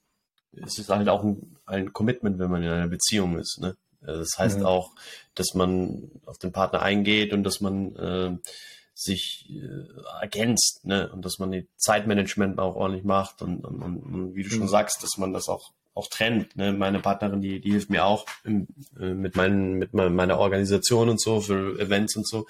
es 0.53 0.77
ist 0.77 0.89
halt 0.89 1.10
auch 1.10 1.24
ein, 1.24 1.57
ein 1.65 1.93
Commitment, 1.93 2.39
wenn 2.39 2.51
man 2.51 2.63
in 2.63 2.69
einer 2.69 2.88
Beziehung 2.88 3.38
ist. 3.39 3.60
Ne? 3.60 3.75
Also 4.01 4.21
das 4.21 4.38
heißt 4.38 4.60
mhm. 4.60 4.65
auch, 4.65 4.91
dass 5.36 5.53
man 5.53 6.12
auf 6.25 6.38
den 6.38 6.51
Partner 6.51 6.81
eingeht 6.81 7.33
und 7.33 7.43
dass 7.43 7.62
man 7.62 7.95
äh, 7.95 8.38
sich 8.93 9.48
äh, 9.50 10.21
ergänzt, 10.21 10.86
ne? 10.86 11.12
Und 11.12 11.25
dass 11.25 11.39
man 11.39 11.51
die 11.51 11.67
Zeitmanagement 11.77 12.60
auch 12.60 12.75
ordentlich 12.75 13.03
macht 13.03 13.41
und, 13.41 13.63
und, 13.65 13.81
und, 13.81 14.03
und 14.03 14.36
wie 14.36 14.43
du 14.43 14.50
schon 14.50 14.62
mhm. 14.62 14.67
sagst, 14.67 15.03
dass 15.03 15.17
man 15.17 15.33
das 15.33 15.48
auch 15.48 15.71
auch 15.93 16.07
trennt. 16.07 16.55
Ne? 16.55 16.71
Meine 16.71 17.00
Partnerin, 17.00 17.41
die, 17.41 17.60
die 17.60 17.71
hilft 17.71 17.89
mir 17.89 18.05
auch 18.05 18.25
im, 18.43 18.67
äh, 19.00 19.13
mit, 19.13 19.36
meinen, 19.36 19.77
mit 19.77 19.93
meiner 19.93 20.38
Organisation 20.38 21.10
und 21.10 21.21
so 21.21 21.41
für 21.41 21.79
Events 21.79 22.15
und 22.15 22.27
so. 22.27 22.48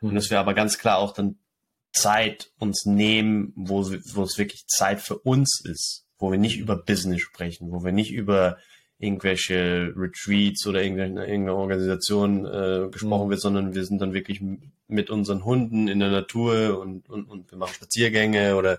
Mhm. 0.00 0.08
Und 0.10 0.14
dass 0.16 0.30
wir 0.30 0.40
aber 0.40 0.54
ganz 0.54 0.78
klar 0.78 0.98
auch 0.98 1.12
dann 1.12 1.38
Zeit 1.92 2.52
uns 2.58 2.84
nehmen, 2.84 3.52
wo, 3.56 3.84
wo 3.84 4.22
es 4.22 4.38
wirklich 4.38 4.66
Zeit 4.66 5.00
für 5.00 5.18
uns 5.18 5.60
ist, 5.64 6.06
wo 6.18 6.30
wir 6.30 6.38
nicht 6.38 6.58
über 6.58 6.76
Business 6.76 7.20
sprechen, 7.20 7.72
wo 7.72 7.84
wir 7.84 7.92
nicht 7.92 8.12
über 8.12 8.58
irgendwelche 8.98 9.94
Retreats 9.96 10.66
oder 10.66 10.82
irgendeine, 10.82 11.26
irgendeine 11.26 11.56
Organisation 11.56 12.44
äh, 12.44 12.88
gesprochen 12.90 13.26
mhm. 13.26 13.30
wird, 13.30 13.40
sondern 13.40 13.74
wir 13.74 13.84
sind 13.84 14.00
dann 14.00 14.12
wirklich 14.12 14.42
mit 14.88 15.08
unseren 15.08 15.44
Hunden 15.44 15.88
in 15.88 16.00
der 16.00 16.10
Natur 16.10 16.78
und, 16.78 17.08
und, 17.08 17.24
und 17.24 17.50
wir 17.50 17.58
machen 17.58 17.74
Spaziergänge 17.74 18.56
oder 18.56 18.78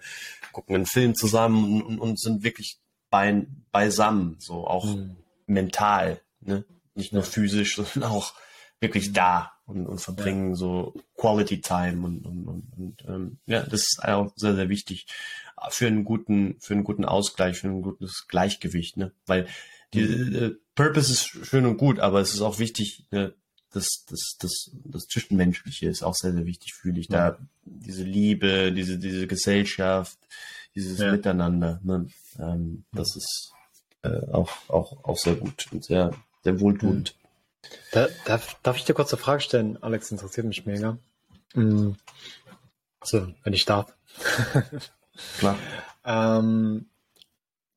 gucken 0.51 0.75
einen 0.75 0.85
Film 0.85 1.15
zusammen 1.15 1.81
und, 1.81 1.99
und 1.99 2.19
sind 2.19 2.43
wirklich 2.43 2.77
bei, 3.11 3.45
beisammen, 3.71 4.37
so 4.39 4.65
auch 4.65 4.85
mhm. 4.85 5.17
mental, 5.45 6.19
ne? 6.39 6.65
Nicht 6.95 7.13
nur 7.13 7.23
physisch, 7.23 7.75
sondern 7.93 8.11
auch 8.11 8.33
wirklich 8.79 9.09
mhm. 9.09 9.13
da 9.13 9.51
und, 9.65 9.85
und 9.85 10.01
verbringen 10.01 10.49
ja. 10.49 10.55
so 10.55 10.95
Quality 11.15 11.61
Time 11.61 12.03
und, 12.03 12.25
und, 12.25 12.47
und, 12.47 12.73
und 12.75 13.05
ähm, 13.07 13.37
ja, 13.45 13.61
das 13.61 13.81
ist 13.81 13.99
auch 14.03 14.33
sehr, 14.35 14.55
sehr 14.55 14.69
wichtig 14.69 15.05
für 15.69 15.85
einen 15.85 16.03
guten, 16.03 16.55
für 16.59 16.73
einen 16.73 16.83
guten 16.83 17.05
Ausgleich, 17.05 17.59
für 17.59 17.67
ein 17.67 17.83
gutes 17.83 18.25
Gleichgewicht, 18.27 18.97
ne? 18.97 19.11
Weil 19.27 19.47
die 19.93 20.01
mhm. 20.01 20.35
äh, 20.35 20.51
Purpose 20.73 21.11
ist 21.11 21.27
schön 21.27 21.65
und 21.65 21.77
gut, 21.77 21.99
aber 21.99 22.21
es 22.21 22.33
ist 22.33 22.41
auch 22.41 22.57
wichtig, 22.57 23.05
ne, 23.11 23.35
das, 23.73 24.05
das, 24.09 24.37
das, 24.39 24.71
das 24.85 25.03
Zwischenmenschliche 25.07 25.87
ist 25.87 26.03
auch 26.03 26.15
sehr, 26.15 26.33
sehr 26.33 26.45
wichtig, 26.45 26.73
fühle 26.73 26.99
ich. 26.99 27.07
Da 27.07 27.37
diese 27.63 28.03
Liebe, 28.03 28.71
diese, 28.73 28.97
diese 28.97 29.27
Gesellschaft, 29.27 30.17
dieses 30.75 30.99
ja. 30.99 31.11
Miteinander, 31.11 31.79
ne? 31.83 32.07
ähm, 32.39 32.85
das 32.91 33.15
ist 33.15 33.53
äh, 34.03 34.31
auch, 34.31 34.49
auch, 34.69 35.03
auch 35.03 35.17
sehr 35.17 35.35
gut 35.35 35.67
und 35.71 35.83
sehr, 35.83 36.11
sehr 36.43 36.59
wohltuend. 36.59 37.15
Da, 37.91 38.07
darf, 38.25 38.57
darf 38.63 38.77
ich 38.77 38.85
dir 38.85 38.93
kurz 38.93 39.13
eine 39.13 39.21
Frage 39.21 39.41
stellen? 39.41 39.81
Alex, 39.81 40.11
interessiert 40.11 40.47
mich 40.47 40.65
mega. 40.65 40.97
Mhm. 41.53 41.95
So, 43.03 43.27
wenn 43.43 43.53
ich 43.53 43.65
darf. 43.65 43.93
Klar. 45.39 45.57
ähm, 46.05 46.87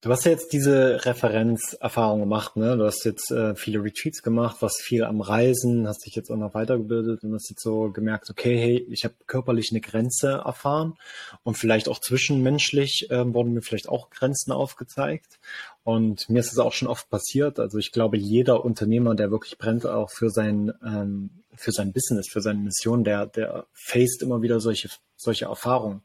Du 0.05 0.11
hast 0.11 0.27
ja 0.27 0.33
jetzt 0.33 0.53
diese 0.53 1.03
Referenzerfahrung 1.07 2.21
gemacht, 2.21 2.57
ne? 2.57 2.77
Du 2.77 2.85
hast 2.85 3.07
jetzt 3.07 3.31
äh, 3.31 3.55
viele 3.55 3.83
Retreats 3.83 4.23
gemacht, 4.23 4.61
warst 4.61 4.83
viel 4.83 5.03
am 5.03 5.23
Reisen, 5.23 5.89
hast 5.89 6.05
dich 6.05 6.15
jetzt 6.15 6.31
auch 6.31 6.37
noch 6.37 6.53
weitergebildet 6.53 7.25
und 7.25 7.33
hast 7.33 7.49
jetzt 7.49 7.63
so 7.63 7.91
gemerkt, 7.91 8.29
okay, 8.29 8.55
hey, 8.55 8.87
ich 8.91 9.05
habe 9.05 9.15
körperlich 9.27 9.71
eine 9.71 9.81
Grenze 9.81 10.43
erfahren 10.45 10.99
und 11.43 11.57
vielleicht 11.57 11.89
auch 11.89 11.99
zwischenmenschlich 11.99 13.07
äh, 13.09 13.33
wurden 13.33 13.55
mir 13.55 13.63
vielleicht 13.63 13.89
auch 13.89 14.11
Grenzen 14.11 14.53
aufgezeigt. 14.53 15.39
Und 15.85 16.29
mir 16.29 16.41
ist 16.41 16.53
es 16.53 16.59
auch 16.59 16.75
schon 16.75 16.89
oft 16.89 17.09
passiert. 17.09 17.59
Also 17.59 17.79
ich 17.79 17.91
glaube, 17.91 18.19
jeder 18.19 18.63
Unternehmer, 18.63 19.15
der 19.15 19.31
wirklich 19.31 19.57
brennt 19.57 19.87
auch 19.87 20.11
für 20.11 20.29
sein 20.29 20.71
ähm, 20.85 21.31
für 21.57 21.73
sein 21.73 21.95
Business, 21.95 22.29
für 22.29 22.43
seine 22.43 22.61
Mission, 22.61 23.05
der 23.05 23.25
der 23.25 23.65
faced 23.73 24.21
immer 24.21 24.43
wieder 24.43 24.61
solche 24.61 24.91
solche 25.17 25.47
Erfahrungen. 25.47 26.03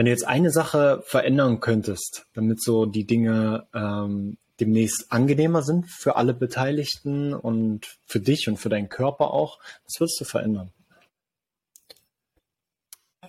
Wenn 0.00 0.06
du 0.06 0.12
jetzt 0.12 0.26
eine 0.26 0.50
Sache 0.50 1.02
verändern 1.04 1.60
könntest, 1.60 2.24
damit 2.32 2.62
so 2.62 2.86
die 2.86 3.04
Dinge 3.04 3.66
ähm, 3.74 4.38
demnächst 4.58 5.12
angenehmer 5.12 5.60
sind 5.60 5.90
für 5.90 6.16
alle 6.16 6.32
Beteiligten 6.32 7.34
und 7.34 7.98
für 8.06 8.18
dich 8.18 8.48
und 8.48 8.56
für 8.56 8.70
deinen 8.70 8.88
Körper 8.88 9.30
auch, 9.30 9.58
was 9.84 10.00
würdest 10.00 10.18
du 10.18 10.24
verändern? 10.24 10.72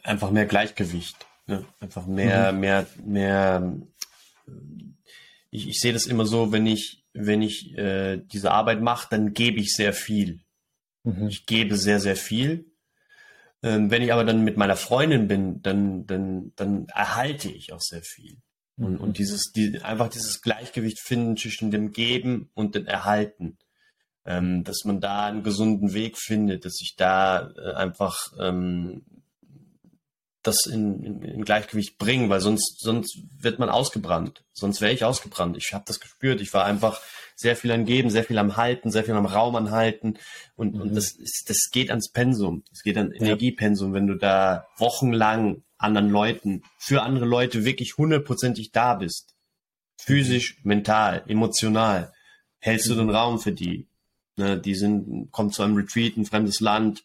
Einfach 0.03 0.31
mehr 0.31 0.45
Gleichgewicht. 0.45 1.17
Ne? 1.45 1.65
Einfach 1.81 2.05
mehr, 2.05 2.53
mhm. 2.53 2.59
mehr, 2.61 2.87
mehr. 3.03 3.73
Ich, 5.49 5.67
ich 5.67 5.77
sehe 5.77 5.91
das 5.91 6.05
immer 6.05 6.25
so, 6.25 6.53
wenn 6.53 6.67
ich, 6.67 7.03
wenn 7.11 7.41
ich 7.41 7.77
äh, 7.77 8.15
diese 8.15 8.51
Arbeit 8.51 8.79
mache, 8.79 9.09
dann 9.11 9.33
gebe 9.33 9.59
ich 9.59 9.75
sehr 9.75 9.91
viel. 9.91 10.39
Mhm. 11.03 11.27
Ich 11.27 11.45
gebe 11.45 11.75
sehr, 11.75 11.99
sehr 11.99 12.15
viel 12.15 12.70
ähm, 13.63 13.91
wenn 13.91 14.01
ich 14.01 14.11
aber 14.11 14.23
dann 14.23 14.43
mit 14.43 14.57
meiner 14.57 14.75
Freundin 14.75 15.27
bin, 15.27 15.61
dann, 15.61 16.05
dann, 16.05 16.51
dann 16.55 16.87
erhalte 16.87 17.49
ich 17.49 17.73
auch 17.73 17.81
sehr 17.81 18.01
viel. 18.01 18.37
Und, 18.77 18.97
und 18.97 19.09
mhm. 19.09 19.13
dieses, 19.13 19.51
die, 19.51 19.81
einfach 19.81 20.09
dieses 20.09 20.41
Gleichgewicht 20.41 20.99
finden 20.99 21.37
zwischen 21.37 21.69
dem 21.71 21.91
Geben 21.91 22.49
und 22.53 22.75
dem 22.75 22.87
Erhalten. 22.87 23.57
Ähm, 24.23 24.63
dass 24.63 24.83
man 24.85 25.01
da 25.01 25.25
einen 25.25 25.41
gesunden 25.41 25.93
Weg 25.93 26.15
findet, 26.15 26.63
dass 26.63 26.79
ich 26.79 26.95
da 26.95 27.51
äh, 27.57 27.73
einfach 27.73 28.31
ähm, 28.39 29.03
das 30.43 30.65
in, 30.65 31.03
in, 31.03 31.21
in 31.21 31.45
Gleichgewicht 31.45 31.97
bringen, 31.97 32.29
weil 32.29 32.41
sonst, 32.41 32.79
sonst 32.79 33.19
wird 33.39 33.59
man 33.59 33.69
ausgebrannt. 33.69 34.43
Sonst 34.53 34.81
wäre 34.81 34.93
ich 34.93 35.03
ausgebrannt. 35.03 35.57
Ich 35.57 35.73
habe 35.73 35.85
das 35.87 35.99
gespürt. 35.99 36.41
Ich 36.41 36.53
war 36.53 36.65
einfach 36.65 37.01
sehr 37.35 37.55
viel 37.55 37.71
am 37.71 37.85
Geben, 37.85 38.09
sehr 38.09 38.23
viel 38.23 38.37
am 38.37 38.57
Halten, 38.57 38.91
sehr 38.91 39.03
viel 39.03 39.13
am 39.13 39.25
Raum 39.25 39.55
anhalten. 39.55 40.17
Und, 40.55 40.75
mhm. 40.75 40.81
und 40.81 40.95
das, 40.95 41.11
ist, 41.11 41.49
das 41.49 41.69
geht 41.71 41.89
ans 41.89 42.09
Pensum. 42.09 42.63
Es 42.71 42.83
geht 42.83 42.97
an 42.97 43.11
Energiepensum, 43.11 43.93
wenn 43.93 44.07
du 44.07 44.15
da 44.15 44.67
wochenlang 44.77 45.63
anderen 45.77 46.09
Leuten, 46.09 46.63
für 46.77 47.01
andere 47.01 47.25
Leute 47.25 47.65
wirklich 47.65 47.97
hundertprozentig 47.97 48.71
da 48.71 48.95
bist. 48.95 49.35
Physisch, 49.97 50.57
mhm. 50.57 50.69
mental, 50.69 51.23
emotional. 51.27 52.13
Hältst 52.59 52.89
du 52.89 52.95
den 52.95 53.07
mhm. 53.07 53.15
Raum 53.15 53.39
für 53.39 53.51
die. 53.51 53.87
Ne, 54.37 54.59
die 54.59 54.75
sind, 54.75 55.31
kommen 55.31 55.51
zu 55.51 55.61
einem 55.61 55.75
Retreat, 55.75 56.17
ein 56.17 56.25
fremdes 56.25 56.61
Land, 56.61 57.03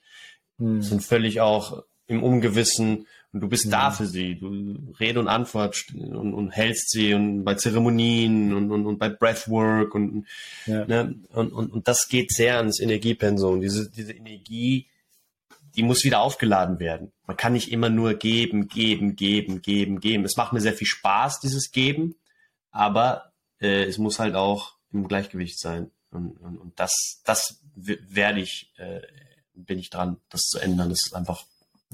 mhm. 0.58 0.80
sind 0.80 1.02
völlig 1.02 1.40
auch 1.40 1.82
im 2.06 2.22
Ungewissen 2.22 3.06
und 3.32 3.40
du 3.40 3.48
bist 3.48 3.66
mhm. 3.66 3.70
da 3.70 3.90
für 3.90 4.06
sie. 4.06 4.36
Du 4.36 4.94
Rede 4.98 5.20
und 5.20 5.28
Antwort 5.28 5.86
und, 5.94 6.32
und 6.32 6.50
hältst 6.50 6.90
sie 6.90 7.14
und 7.14 7.44
bei 7.44 7.54
Zeremonien 7.54 8.54
und, 8.54 8.70
und, 8.70 8.86
und 8.86 8.98
bei 8.98 9.08
Breathwork 9.08 9.94
und, 9.94 10.26
ja. 10.66 10.84
ne, 10.86 11.16
und, 11.32 11.52
und, 11.52 11.72
und 11.72 11.88
das 11.88 12.08
geht 12.08 12.32
sehr 12.32 12.56
ans 12.56 12.80
Energiepensum. 12.80 13.60
Diese, 13.60 13.90
diese 13.90 14.12
Energie, 14.12 14.86
die 15.74 15.82
muss 15.82 16.04
wieder 16.04 16.20
aufgeladen 16.20 16.78
werden. 16.80 17.12
Man 17.26 17.36
kann 17.36 17.52
nicht 17.52 17.70
immer 17.70 17.90
nur 17.90 18.14
geben, 18.14 18.68
geben, 18.68 19.16
geben, 19.16 19.60
geben, 19.60 20.00
geben. 20.00 20.24
Es 20.24 20.36
macht 20.36 20.52
mir 20.52 20.60
sehr 20.60 20.72
viel 20.72 20.86
Spaß, 20.86 21.40
dieses 21.40 21.70
Geben, 21.70 22.14
aber 22.70 23.32
äh, 23.60 23.84
es 23.84 23.98
muss 23.98 24.18
halt 24.18 24.34
auch 24.34 24.76
im 24.92 25.08
Gleichgewicht 25.08 25.58
sein. 25.58 25.90
Und, 26.10 26.38
und, 26.38 26.56
und 26.56 26.80
das, 26.80 27.20
das 27.24 27.60
werde 27.74 28.40
ich, 28.40 28.72
äh, 28.78 29.02
bin 29.54 29.78
ich 29.78 29.90
dran, 29.90 30.16
das 30.30 30.42
zu 30.42 30.58
ändern. 30.58 30.88
Das 30.88 31.00
ist 31.04 31.14
einfach 31.14 31.44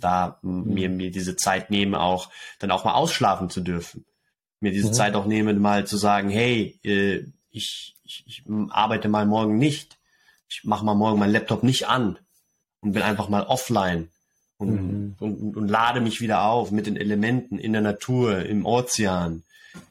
da 0.03 0.39
mhm. 0.43 0.75
mir, 0.75 0.89
mir 0.89 1.11
diese 1.11 1.37
Zeit 1.37 1.71
nehme, 1.71 2.01
auch 2.01 2.31
dann 2.59 2.71
auch 2.71 2.85
mal 2.85 2.95
ausschlafen 2.95 3.51
zu 3.51 3.61
dürfen. 3.61 4.05
Mir 4.61 4.73
diese 4.73 4.89
mhm. 4.89 4.95
Zeit 4.95 5.15
auch 5.15 5.27
nehme, 5.27 5.55
mal 5.55 5.87
zu 5.87 5.97
sagen, 5.97 6.29
hey, 6.29 6.79
äh, 6.85 7.25
ich, 7.51 7.97
ich, 8.05 8.25
ich 8.27 8.45
arbeite 8.71 9.09
mal 9.09 9.27
morgen 9.27 9.59
nicht. 9.59 9.99
Ich 10.49 10.65
mache 10.65 10.85
mal 10.85 10.95
morgen 10.95 11.19
meinen 11.19 11.33
Laptop 11.33 11.63
nicht 11.63 11.89
an 11.89 12.19
und 12.81 12.93
bin 12.93 13.03
einfach 13.03 13.29
mal 13.29 13.45
offline 13.45 14.09
und, 14.59 14.71
mhm. 14.71 15.15
und, 15.19 15.37
und, 15.41 15.57
und, 15.57 15.69
lade 15.69 16.01
mich 16.01 16.21
wieder 16.21 16.45
auf 16.45 16.71
mit 16.71 16.87
den 16.87 16.97
Elementen 16.97 17.59
in 17.59 17.73
der 17.73 17.83
Natur, 17.83 18.45
im 18.45 18.67
Ozean, 18.67 19.43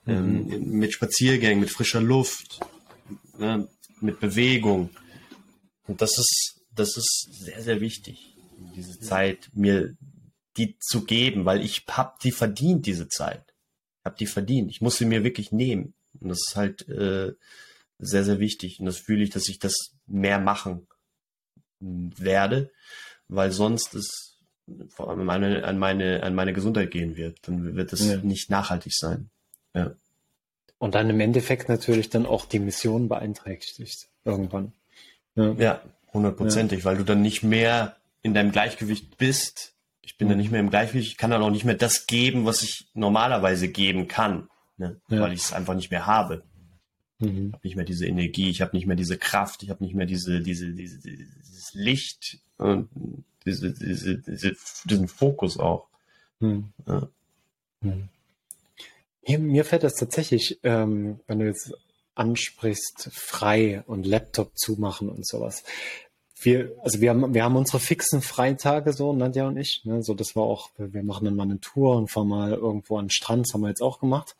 ähm, 0.07 0.45
mhm. 0.45 0.77
mit 0.77 0.93
Spaziergängen, 0.93 1.59
mit 1.59 1.71
frischer 1.71 2.01
Luft, 2.01 2.59
ne, 3.37 3.67
mit 3.99 4.19
Bewegung. 4.19 4.91
Und 5.87 6.01
das 6.01 6.17
ist, 6.17 6.61
das 6.73 6.95
ist 6.95 7.27
sehr, 7.31 7.61
sehr 7.61 7.81
wichtig 7.81 8.31
diese 8.75 8.99
Zeit 8.99 9.49
mir 9.53 9.95
die 10.61 10.77
zu 10.79 11.03
geben, 11.03 11.45
weil 11.45 11.61
ich 11.61 11.85
hab 11.89 12.19
die 12.19 12.31
verdient, 12.31 12.85
diese 12.85 13.07
Zeit. 13.07 13.43
Ich 13.99 14.05
hab 14.05 14.17
die 14.17 14.27
verdient. 14.27 14.69
Ich 14.69 14.81
muss 14.81 14.97
sie 14.97 15.05
mir 15.05 15.23
wirklich 15.23 15.51
nehmen. 15.51 15.93
Und 16.19 16.29
das 16.29 16.39
ist 16.47 16.55
halt 16.55 16.87
äh, 16.87 17.33
sehr, 17.99 18.23
sehr 18.23 18.39
wichtig. 18.39 18.79
Und 18.79 18.85
das 18.85 18.97
fühle 18.97 19.23
ich, 19.23 19.31
dass 19.31 19.47
ich 19.47 19.59
das 19.59 19.73
mehr 20.05 20.39
machen 20.39 20.87
werde, 21.79 22.71
weil 23.27 23.51
sonst 23.51 23.95
es 23.95 24.37
vor 24.89 25.09
allem 25.09 25.21
an 25.21 25.25
meine, 25.25 25.63
an 25.63 25.79
meine, 25.79 26.23
an 26.23 26.35
meine 26.35 26.53
Gesundheit 26.53 26.91
gehen 26.91 27.15
wird. 27.15 27.39
Dann 27.47 27.75
wird 27.75 27.91
es 27.93 28.05
ja. 28.05 28.17
nicht 28.17 28.49
nachhaltig 28.49 28.93
sein. 28.93 29.29
Ja. 29.73 29.95
Und 30.77 30.95
dann 30.95 31.09
im 31.09 31.19
Endeffekt 31.19 31.69
natürlich 31.69 32.09
dann 32.09 32.25
auch 32.25 32.45
die 32.45 32.59
Mission 32.59 33.07
beeinträchtigt 33.07 34.09
irgendwann. 34.25 34.73
Ja, 35.35 35.81
hundertprozentig, 36.13 36.79
ja, 36.79 36.85
weil 36.85 36.97
du 36.97 37.05
dann 37.05 37.21
nicht 37.21 37.41
mehr 37.41 37.95
in 38.21 38.33
deinem 38.33 38.51
Gleichgewicht 38.51 39.17
bist, 39.17 39.73
ich 40.11 40.17
bin 40.17 40.27
dann 40.27 40.37
nicht 40.37 40.51
mehr 40.51 40.59
im 40.59 40.69
Gleichgewicht, 40.69 41.07
ich 41.07 41.17
kann 41.17 41.31
dann 41.31 41.41
auch 41.41 41.49
nicht 41.49 41.63
mehr 41.63 41.75
das 41.75 42.05
geben, 42.05 42.45
was 42.45 42.63
ich 42.63 42.85
normalerweise 42.93 43.69
geben 43.69 44.09
kann, 44.09 44.49
ne? 44.77 44.99
Ja. 45.07 45.21
weil 45.21 45.31
ich 45.31 45.39
es 45.39 45.53
einfach 45.53 45.73
nicht 45.73 45.89
mehr 45.89 46.05
habe. 46.05 46.43
Mhm. 47.19 47.47
Ich 47.47 47.53
habe 47.53 47.67
nicht 47.67 47.75
mehr 47.77 47.85
diese 47.85 48.05
Energie, 48.05 48.49
ich 48.49 48.61
habe 48.61 48.75
nicht 48.75 48.85
mehr 48.85 48.97
diese 48.97 49.17
Kraft, 49.17 49.63
ich 49.63 49.69
habe 49.69 49.83
nicht 49.83 49.95
mehr 49.95 50.05
diese, 50.05 50.41
diese, 50.41 50.73
diese, 50.73 50.99
dieses 50.99 51.73
Licht 51.73 52.39
und 52.57 52.89
diese, 53.45 53.71
diese, 53.71 54.17
diese, 54.17 54.55
diesen 54.83 55.07
Fokus 55.07 55.57
auch. 55.57 55.87
Mhm. 56.39 56.73
Ja. 56.85 57.07
Mhm. 57.79 58.09
Mir, 59.25 59.39
mir 59.39 59.65
fällt 59.65 59.83
das 59.83 59.95
tatsächlich, 59.95 60.59
ähm, 60.63 61.21
wenn 61.25 61.39
du 61.39 61.45
jetzt 61.45 61.73
ansprichst, 62.15 63.09
frei 63.13 63.81
und 63.87 64.05
Laptop 64.05 64.57
zumachen 64.57 65.09
und 65.09 65.25
sowas 65.25 65.63
wir, 66.43 66.75
also 66.81 67.01
wir 67.01 67.11
haben, 67.11 67.33
wir 67.33 67.43
haben 67.43 67.55
unsere 67.55 67.79
fixen 67.79 68.21
Freitage 68.21 68.93
so, 68.93 69.13
Nadja 69.13 69.47
und 69.47 69.57
ich. 69.57 69.81
Ne? 69.85 70.03
So, 70.03 70.13
das 70.13 70.35
war 70.35 70.43
auch, 70.43 70.71
wir 70.77 71.03
machen 71.03 71.25
dann 71.25 71.35
mal 71.35 71.43
eine 71.43 71.59
Tour 71.59 71.95
und 71.95 72.09
fahren 72.09 72.27
mal 72.27 72.51
irgendwo 72.51 72.97
an 72.97 73.05
den 73.05 73.11
Strand, 73.11 73.47
das 73.47 73.53
haben 73.53 73.61
wir 73.61 73.69
jetzt 73.69 73.81
auch 73.81 73.99
gemacht. 73.99 74.35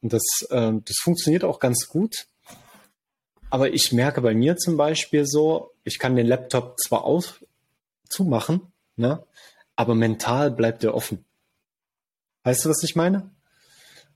Und 0.00 0.12
das, 0.12 0.22
äh, 0.50 0.72
das 0.84 0.96
funktioniert 1.00 1.44
auch 1.44 1.60
ganz 1.60 1.88
gut. 1.88 2.26
Aber 3.50 3.72
ich 3.72 3.92
merke 3.92 4.20
bei 4.20 4.34
mir 4.34 4.56
zum 4.56 4.76
Beispiel 4.76 5.26
so, 5.26 5.72
ich 5.84 5.98
kann 5.98 6.16
den 6.16 6.26
Laptop 6.26 6.80
zwar 6.80 7.04
auf, 7.04 7.44
zumachen, 8.08 8.72
ne? 8.96 9.24
aber 9.76 9.94
mental 9.94 10.50
bleibt 10.50 10.82
er 10.84 10.94
offen. 10.94 11.24
Weißt 12.42 12.64
du, 12.64 12.68
was 12.68 12.82
ich 12.82 12.96
meine? 12.96 13.30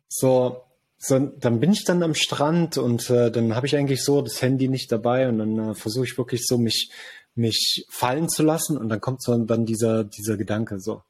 So, 0.09 0.65
so 0.99 1.19
dann 1.19 1.61
bin 1.61 1.73
ich 1.73 1.85
dann 1.85 2.03
am 2.03 2.15
Strand 2.15 2.77
und 2.77 3.09
äh, 3.09 3.31
dann 3.31 3.55
habe 3.55 3.67
ich 3.67 3.77
eigentlich 3.77 4.03
so 4.03 4.21
das 4.21 4.43
Handy 4.43 4.69
nicht 4.69 4.91
dabei 4.91 5.29
und 5.29 5.39
dann 5.39 5.71
äh, 5.71 5.75
versuche 5.75 6.05
ich 6.05 6.19
wirklich 6.19 6.45
so 6.45 6.59
mich 6.59 6.91
mich 7.35 7.87
fallen 7.89 8.29
zu 8.29 8.43
lassen 8.43 8.77
und 8.77 8.89
dann 8.89 9.01
kommt 9.01 9.23
so 9.23 9.37
dann 9.45 9.65
dieser 9.65 10.03
dieser 10.03 10.37
Gedanke 10.37 10.81
so 10.81 11.03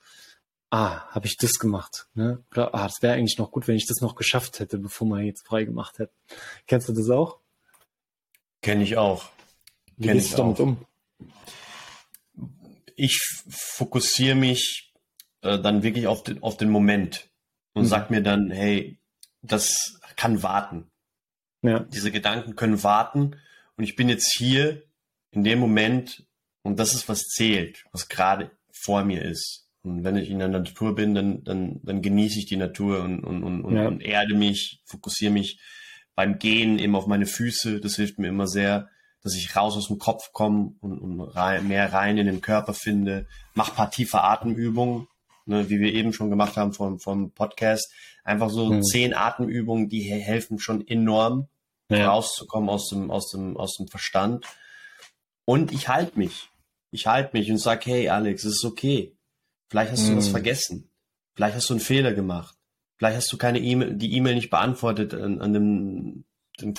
ah 0.70 1.06
habe 1.08 1.26
ich 1.26 1.38
das 1.38 1.54
gemacht 1.58 2.06
ne? 2.14 2.44
Oder 2.52 2.74
ah 2.74 2.86
das 2.86 3.00
wäre 3.00 3.14
eigentlich 3.14 3.38
noch 3.38 3.50
gut 3.50 3.66
wenn 3.66 3.76
ich 3.76 3.86
das 3.86 4.02
noch 4.02 4.14
geschafft 4.14 4.60
hätte 4.60 4.78
bevor 4.78 5.08
man 5.08 5.24
jetzt 5.24 5.46
frei 5.46 5.64
gemacht 5.64 5.98
hätte 5.98 6.12
kennst 6.66 6.88
du 6.90 6.92
das 6.92 7.08
auch? 7.08 7.38
Kenne 8.60 8.82
ich 8.82 8.96
auch. 8.96 9.24
Wie 9.96 10.08
gehst 10.08 10.32
du 10.32 10.36
damit 10.36 10.60
um? 10.60 10.84
Ich 12.94 13.18
fokussiere 13.48 14.34
mich 14.34 14.92
äh, 15.42 15.58
dann 15.58 15.82
wirklich 15.82 16.06
auf 16.06 16.24
den 16.24 16.42
auf 16.42 16.56
den 16.58 16.68
Moment 16.68 17.30
und 17.72 17.84
mhm. 17.84 17.86
sag 17.86 18.10
mir 18.10 18.22
dann 18.22 18.50
hey 18.50 18.98
das 19.42 20.00
kann 20.16 20.42
warten. 20.42 20.90
Ja. 21.62 21.80
Diese 21.80 22.10
Gedanken 22.10 22.56
können 22.56 22.82
warten 22.82 23.36
und 23.76 23.84
ich 23.84 23.96
bin 23.96 24.08
jetzt 24.08 24.32
hier 24.36 24.82
in 25.30 25.44
dem 25.44 25.58
Moment 25.58 26.26
und 26.62 26.78
das 26.78 26.94
ist 26.94 27.08
was 27.08 27.24
zählt, 27.24 27.84
was 27.92 28.08
gerade 28.08 28.50
vor 28.72 29.04
mir 29.04 29.22
ist. 29.22 29.68
Und 29.82 30.04
wenn 30.04 30.16
ich 30.16 30.30
in 30.30 30.38
der 30.38 30.48
Natur 30.48 30.94
bin, 30.94 31.14
dann, 31.14 31.44
dann, 31.44 31.80
dann 31.82 32.02
genieße 32.02 32.38
ich 32.38 32.46
die 32.46 32.56
Natur 32.56 33.02
und, 33.02 33.24
und, 33.24 33.42
und, 33.42 33.76
ja. 33.76 33.86
und 33.86 34.02
erde 34.02 34.34
mich, 34.34 34.82
fokussiere 34.84 35.32
mich 35.32 35.60
beim 36.14 36.38
Gehen 36.38 36.78
eben 36.78 36.96
auf 36.96 37.06
meine 37.06 37.26
Füße. 37.26 37.80
Das 37.80 37.96
hilft 37.96 38.18
mir 38.18 38.28
immer 38.28 38.46
sehr, 38.46 38.88
dass 39.22 39.34
ich 39.34 39.54
raus 39.56 39.76
aus 39.76 39.88
dem 39.88 39.98
Kopf 39.98 40.32
komme 40.32 40.74
und, 40.80 40.98
und 40.98 41.20
rein, 41.20 41.68
mehr 41.68 41.92
rein 41.92 42.18
in 42.18 42.26
den 42.26 42.40
Körper 42.40 42.74
finde. 42.74 43.26
Mach 43.54 43.74
paar 43.74 43.90
tiefe 43.90 44.22
Atemübungen, 44.22 45.06
ne, 45.48 45.68
wie 45.68 45.80
wir 45.80 45.92
eben 45.92 46.12
schon 46.12 46.30
gemacht 46.30 46.56
haben 46.56 46.72
vom, 46.72 47.00
vom 47.00 47.32
Podcast. 47.32 47.92
Einfach 48.22 48.50
so 48.50 48.72
mhm. 48.72 48.82
zehn 48.82 49.14
Atemübungen, 49.14 49.88
die 49.88 50.02
helfen 50.02 50.58
schon 50.58 50.86
enorm, 50.86 51.48
ja. 51.90 52.10
rauszukommen 52.10 52.68
aus 52.68 52.88
dem, 52.90 53.10
aus 53.10 53.30
dem, 53.30 53.56
aus 53.56 53.76
dem 53.76 53.88
Verstand. 53.88 54.46
Und 55.44 55.72
ich 55.72 55.88
halte 55.88 56.18
mich. 56.18 56.50
Ich 56.90 57.06
halte 57.06 57.36
mich 57.36 57.50
und 57.50 57.58
sag, 57.58 57.84
hey 57.86 58.08
Alex, 58.08 58.44
es 58.44 58.56
ist 58.56 58.64
okay. 58.64 59.16
Vielleicht 59.68 59.92
hast 59.92 60.06
du 60.06 60.12
mhm. 60.12 60.18
was 60.18 60.28
vergessen. 60.28 60.90
Vielleicht 61.34 61.56
hast 61.56 61.70
du 61.70 61.74
einen 61.74 61.80
Fehler 61.80 62.12
gemacht. 62.12 62.56
Vielleicht 62.96 63.16
hast 63.16 63.32
du 63.32 63.38
keine 63.38 63.60
E-Mail, 63.60 63.94
die 63.94 64.14
E-Mail 64.16 64.34
nicht 64.34 64.50
beantwortet 64.50 65.14
an, 65.14 65.40
an 65.40 65.52
dem, 65.52 66.24
dem 66.60 66.74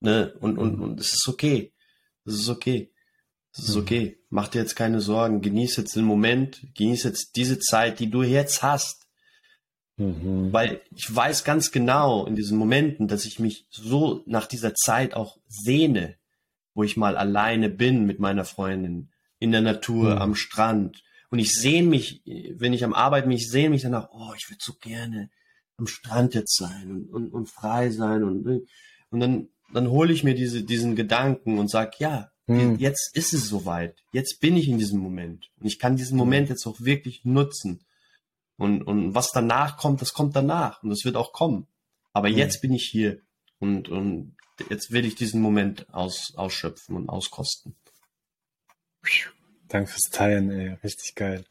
ne, 0.00 0.34
und, 0.40 0.58
und, 0.58 0.76
mhm. 0.76 0.82
und 0.82 1.00
es 1.00 1.14
ist 1.14 1.28
okay. 1.28 1.72
Es 2.24 2.34
ist 2.34 2.48
okay. 2.48 2.92
Es 3.52 3.60
ist 3.60 3.74
mhm. 3.74 3.82
okay. 3.82 4.18
Mach 4.30 4.48
dir 4.48 4.60
jetzt 4.60 4.76
keine 4.76 5.00
Sorgen. 5.00 5.40
Genieß 5.40 5.76
jetzt 5.76 5.96
den 5.96 6.04
Moment. 6.04 6.66
Genieß 6.74 7.02
jetzt 7.04 7.36
diese 7.36 7.58
Zeit, 7.58 8.00
die 8.00 8.10
du 8.10 8.22
jetzt 8.22 8.62
hast. 8.62 9.06
Mhm. 9.96 10.52
Weil 10.52 10.80
ich 10.94 11.14
weiß 11.14 11.44
ganz 11.44 11.72
genau 11.72 12.26
in 12.26 12.36
diesen 12.36 12.56
Momenten, 12.56 13.08
dass 13.08 13.24
ich 13.24 13.38
mich 13.38 13.66
so 13.70 14.22
nach 14.26 14.46
dieser 14.46 14.74
Zeit 14.74 15.14
auch 15.14 15.38
sehne, 15.48 16.16
wo 16.74 16.84
ich 16.84 16.96
mal 16.96 17.16
alleine 17.16 17.68
bin 17.68 18.06
mit 18.06 18.20
meiner 18.20 18.44
Freundin, 18.44 19.10
in 19.40 19.50
der 19.52 19.60
Natur, 19.60 20.14
mhm. 20.14 20.22
am 20.22 20.34
Strand. 20.34 21.02
Und 21.30 21.40
ich 21.40 21.54
sehne 21.54 21.88
mich, 21.88 22.22
wenn 22.24 22.72
ich 22.72 22.84
am 22.84 22.94
Arbeiten 22.94 23.28
bin, 23.28 23.36
ich 23.36 23.50
sehne 23.50 23.70
mich 23.70 23.82
danach, 23.82 24.08
oh, 24.12 24.32
ich 24.36 24.48
würde 24.48 24.62
so 24.62 24.74
gerne 24.80 25.30
am 25.76 25.86
Strand 25.86 26.34
jetzt 26.34 26.56
sein 26.56 26.90
und, 26.90 27.10
und, 27.10 27.32
und 27.32 27.46
frei 27.48 27.90
sein. 27.90 28.22
Und, 28.22 28.46
und 29.10 29.20
dann, 29.20 29.48
dann 29.72 29.90
hole 29.90 30.12
ich 30.12 30.24
mir 30.24 30.34
diese, 30.34 30.62
diesen 30.62 30.96
Gedanken 30.96 31.58
und 31.58 31.68
sag, 31.70 31.98
ja, 32.00 32.30
mhm. 32.48 32.76
jetzt 32.76 33.14
ist 33.14 33.32
es 33.32 33.48
soweit. 33.48 33.96
Jetzt 34.12 34.40
bin 34.40 34.56
ich 34.56 34.68
in 34.68 34.78
diesem 34.78 35.00
Moment. 35.00 35.50
Und 35.60 35.66
ich 35.66 35.78
kann 35.78 35.96
diesen 35.96 36.16
Moment 36.16 36.48
jetzt 36.48 36.66
auch 36.66 36.80
wirklich 36.80 37.24
nutzen. 37.24 37.80
Und, 38.56 38.82
und 38.82 39.14
was 39.14 39.30
danach 39.30 39.76
kommt, 39.76 40.00
das 40.00 40.12
kommt 40.12 40.34
danach 40.34 40.82
und 40.82 40.90
das 40.90 41.04
wird 41.04 41.16
auch 41.16 41.32
kommen. 41.32 41.66
Aber 42.12 42.28
mhm. 42.28 42.36
jetzt 42.36 42.60
bin 42.60 42.72
ich 42.72 42.88
hier 42.90 43.20
und, 43.60 43.88
und 43.88 44.36
jetzt 44.70 44.90
will 44.90 45.04
ich 45.04 45.14
diesen 45.14 45.40
Moment 45.40 45.92
aus, 45.94 46.34
ausschöpfen 46.36 46.96
und 46.96 47.08
auskosten. 47.08 47.76
Danke 49.68 49.90
fürs 49.90 50.10
Teilen, 50.10 50.50
ey. 50.50 50.76
Richtig 50.82 51.14
geil. 51.14 51.44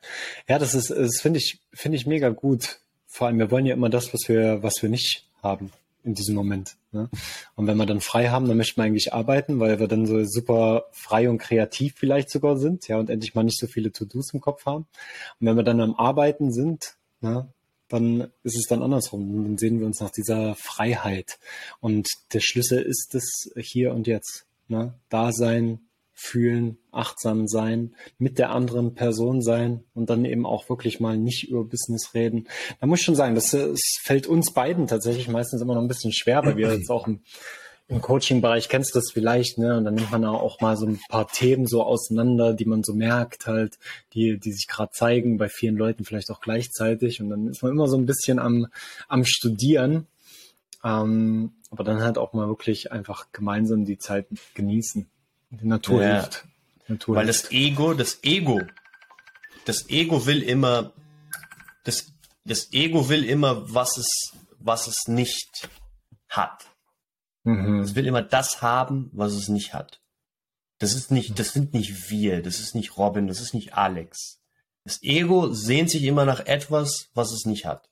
Ja, 0.50 0.60
das 0.60 0.74
ist, 0.74 0.90
das 0.90 1.22
finde 1.22 1.40
ich, 1.40 1.62
finde 1.72 1.98
ich 1.98 2.06
mega 2.06 2.30
gut. 2.30 2.80
Vor 3.06 3.28
allem, 3.28 3.40
wir 3.40 3.52
wollen 3.52 3.66
ja 3.66 3.74
immer 3.74 3.90
das, 3.90 4.14
was 4.14 4.28
wir, 4.28 4.62
was 4.64 4.82
wir 4.82 4.90
nicht 4.90 5.30
haben 5.42 5.72
in 6.08 6.14
diesem 6.14 6.36
Moment. 6.36 6.78
Ne? 6.92 7.10
Und 7.56 7.68
wenn 7.68 7.78
wir 7.78 7.86
dann 7.86 8.02
frei 8.02 8.30
haben, 8.30 8.48
dann 8.48 8.58
möchten 8.58 8.82
wir 8.82 8.86
eigentlich 8.86 9.14
arbeiten, 9.14 9.60
weil 9.60 9.80
wir 9.80 9.88
dann 9.88 10.06
so 10.08 10.24
super 10.24 10.86
frei 10.92 11.30
und 11.30 11.38
kreativ 11.38 11.96
vielleicht 11.98 12.32
sogar 12.32 12.58
sind, 12.58 12.88
ja, 12.88 12.98
und 12.98 13.10
endlich 13.10 13.36
mal 13.36 13.44
nicht 13.44 13.60
so 13.60 13.68
viele 13.68 13.92
To-Dos 13.92 14.34
im 14.34 14.42
Kopf 14.42 14.66
haben. 14.66 14.88
Und 15.40 15.48
wenn 15.48 15.58
wir 15.58 15.64
dann 15.64 15.82
am 15.82 15.96
Arbeiten 15.96 16.52
sind, 16.52 16.98
ne, 17.22 17.54
dann 17.90 18.32
ist 18.44 18.58
es 18.58 18.66
dann 18.68 18.82
andersrum. 18.82 19.44
Dann 19.44 19.58
sehen 19.58 19.80
wir 19.80 19.86
uns 19.86 20.00
nach 20.00 20.12
dieser 20.12 20.56
Freiheit. 20.56 21.40
Und 21.80 22.08
der 22.34 22.40
Schlüssel 22.40 22.82
ist 22.82 23.16
es 23.16 23.52
hier 23.58 23.94
und 23.94 24.08
jetzt. 24.08 24.46
Ne? 24.68 24.94
Da 25.10 25.32
sein, 25.32 25.87
fühlen, 26.20 26.80
achtsam 26.92 27.48
sein, 27.48 27.96
mit 28.18 28.40
der 28.40 28.50
anderen 28.50 28.96
Person 28.96 29.44
sein 29.44 29.84
und 29.94 30.10
dann 30.10 30.26
eben 30.26 30.48
auch 30.48 30.68
wirklich 30.68 31.00
mal 31.00 31.16
nicht 31.16 31.48
über 31.48 31.64
Business 31.64 32.16
reden. 32.16 32.48
Da 32.82 32.88
muss 32.88 33.00
ich 33.00 33.06
schon 33.06 33.16
sagen, 33.16 33.36
das, 33.36 33.52
das 33.52 33.80
fällt 34.02 34.26
uns 34.26 34.52
beiden 34.52 34.88
tatsächlich 34.88 35.28
meistens 35.28 35.62
immer 35.62 35.76
noch 35.76 35.82
ein 35.82 35.88
bisschen 35.88 36.12
schwer, 36.12 36.44
weil 36.44 36.58
wir 36.58 36.74
jetzt 36.74 36.90
auch 36.90 37.06
im, 37.06 37.22
im 37.88 38.02
Coaching-Bereich 38.02 38.68
kennst 38.68 38.96
du 38.96 39.00
das 39.00 39.12
vielleicht, 39.14 39.60
ne? 39.60 39.78
Und 39.78 39.86
dann 39.86 39.94
nimmt 39.94 40.12
man 40.12 40.26
auch 40.26 40.60
mal 40.60 40.76
so 40.76 40.88
ein 40.88 41.00
paar 41.08 41.28
Themen 41.28 41.68
so 41.68 41.84
auseinander, 41.84 42.56
die 42.56 42.66
man 42.66 42.84
so 42.84 42.94
merkt 42.94 43.46
halt, 43.46 43.78
die, 44.14 44.40
die 44.40 44.52
sich 44.54 44.68
gerade 44.68 44.92
zeigen, 44.92 45.38
bei 45.38 45.50
vielen 45.50 45.78
Leuten 45.78 46.04
vielleicht 46.04 46.32
auch 46.32 46.42
gleichzeitig. 46.42 47.22
Und 47.22 47.30
dann 47.30 47.48
ist 47.48 47.62
man 47.62 47.72
immer 47.72 47.88
so 47.88 47.96
ein 47.96 48.08
bisschen 48.08 48.40
am, 48.40 48.68
am 49.08 49.24
Studieren. 49.24 50.08
Ähm, 50.84 51.54
aber 51.70 51.84
dann 51.84 52.02
halt 52.02 52.18
auch 52.18 52.34
mal 52.34 52.48
wirklich 52.48 52.92
einfach 52.92 53.28
gemeinsam 53.32 53.86
die 53.86 54.00
Zeit 54.00 54.26
genießen. 54.56 55.08
Die 55.50 55.68
Natur 55.68 56.02
ja. 56.02 56.22
hilft. 56.22 56.46
Natur 56.88 57.16
Weil 57.16 57.26
hilft. 57.26 57.46
das 57.46 57.52
Ego, 57.52 57.94
das 57.94 58.24
Ego, 58.24 58.62
das 59.66 59.90
Ego 59.90 60.26
will 60.26 60.44
immer, 60.44 60.94
das, 61.84 62.12
das 62.46 62.72
Ego 62.72 63.10
will 63.10 63.24
immer, 63.24 63.74
was 63.74 63.98
es, 63.98 64.34
was 64.60 64.88
es 64.88 65.08
nicht 65.08 65.70
hat. 66.30 66.66
Mhm. 67.44 67.80
Es 67.80 67.96
will 67.96 68.08
immer 68.08 68.22
das 68.22 68.62
haben, 68.62 69.10
was 69.14 69.34
es 69.34 69.48
nicht 69.48 69.74
hat. 69.74 70.02
Das 70.80 70.94
ist 70.94 71.12
nicht, 71.12 71.40
das 71.40 71.54
sind 71.54 71.74
nicht 71.74 72.10
wir, 72.10 72.42
das 72.42 72.60
ist 72.60 72.76
nicht 72.76 72.98
Robin, 72.98 73.28
das 73.28 73.42
ist 73.42 73.54
nicht 73.54 73.74
Alex. 73.74 74.42
Das 74.84 75.02
Ego 75.02 75.54
sehnt 75.54 75.90
sich 75.90 76.04
immer 76.04 76.26
nach 76.26 76.42
etwas, 76.42 77.10
was 77.14 77.32
es 77.32 77.46
nicht 77.46 77.66
hat. 77.66 77.90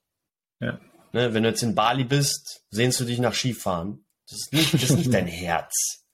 Ja. 0.59 0.79
Ne, 1.11 1.33
wenn 1.33 1.43
du 1.43 1.49
jetzt 1.49 1.63
in 1.63 1.75
Bali 1.75 2.03
bist, 2.03 2.63
sehnst 2.69 2.99
du 2.99 3.05
dich 3.05 3.19
nach 3.19 3.33
Skifahren. 3.33 4.05
Das 4.29 4.39
ist 4.39 4.53
nicht, 4.53 4.73
das 4.73 4.83
ist 4.83 4.97
nicht 4.97 5.13
dein 5.13 5.27
Herz. 5.27 6.04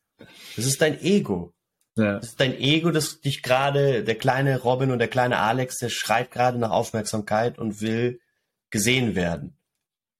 Das 0.55 0.65
ist 0.65 0.81
dein 0.81 1.01
Ego. 1.01 1.53
Ja. 1.95 2.19
Das 2.19 2.29
ist 2.29 2.39
dein 2.39 2.57
Ego, 2.57 2.91
das 2.91 3.19
dich 3.21 3.43
gerade, 3.43 4.03
der 4.03 4.15
kleine 4.15 4.59
Robin 4.61 4.91
und 4.91 4.99
der 4.99 5.07
kleine 5.07 5.39
Alex, 5.39 5.77
der 5.77 5.89
schreit 5.89 6.31
gerade 6.31 6.57
nach 6.57 6.71
Aufmerksamkeit 6.71 7.59
und 7.59 7.81
will 7.81 8.21
gesehen 8.69 9.15
werden. 9.15 9.57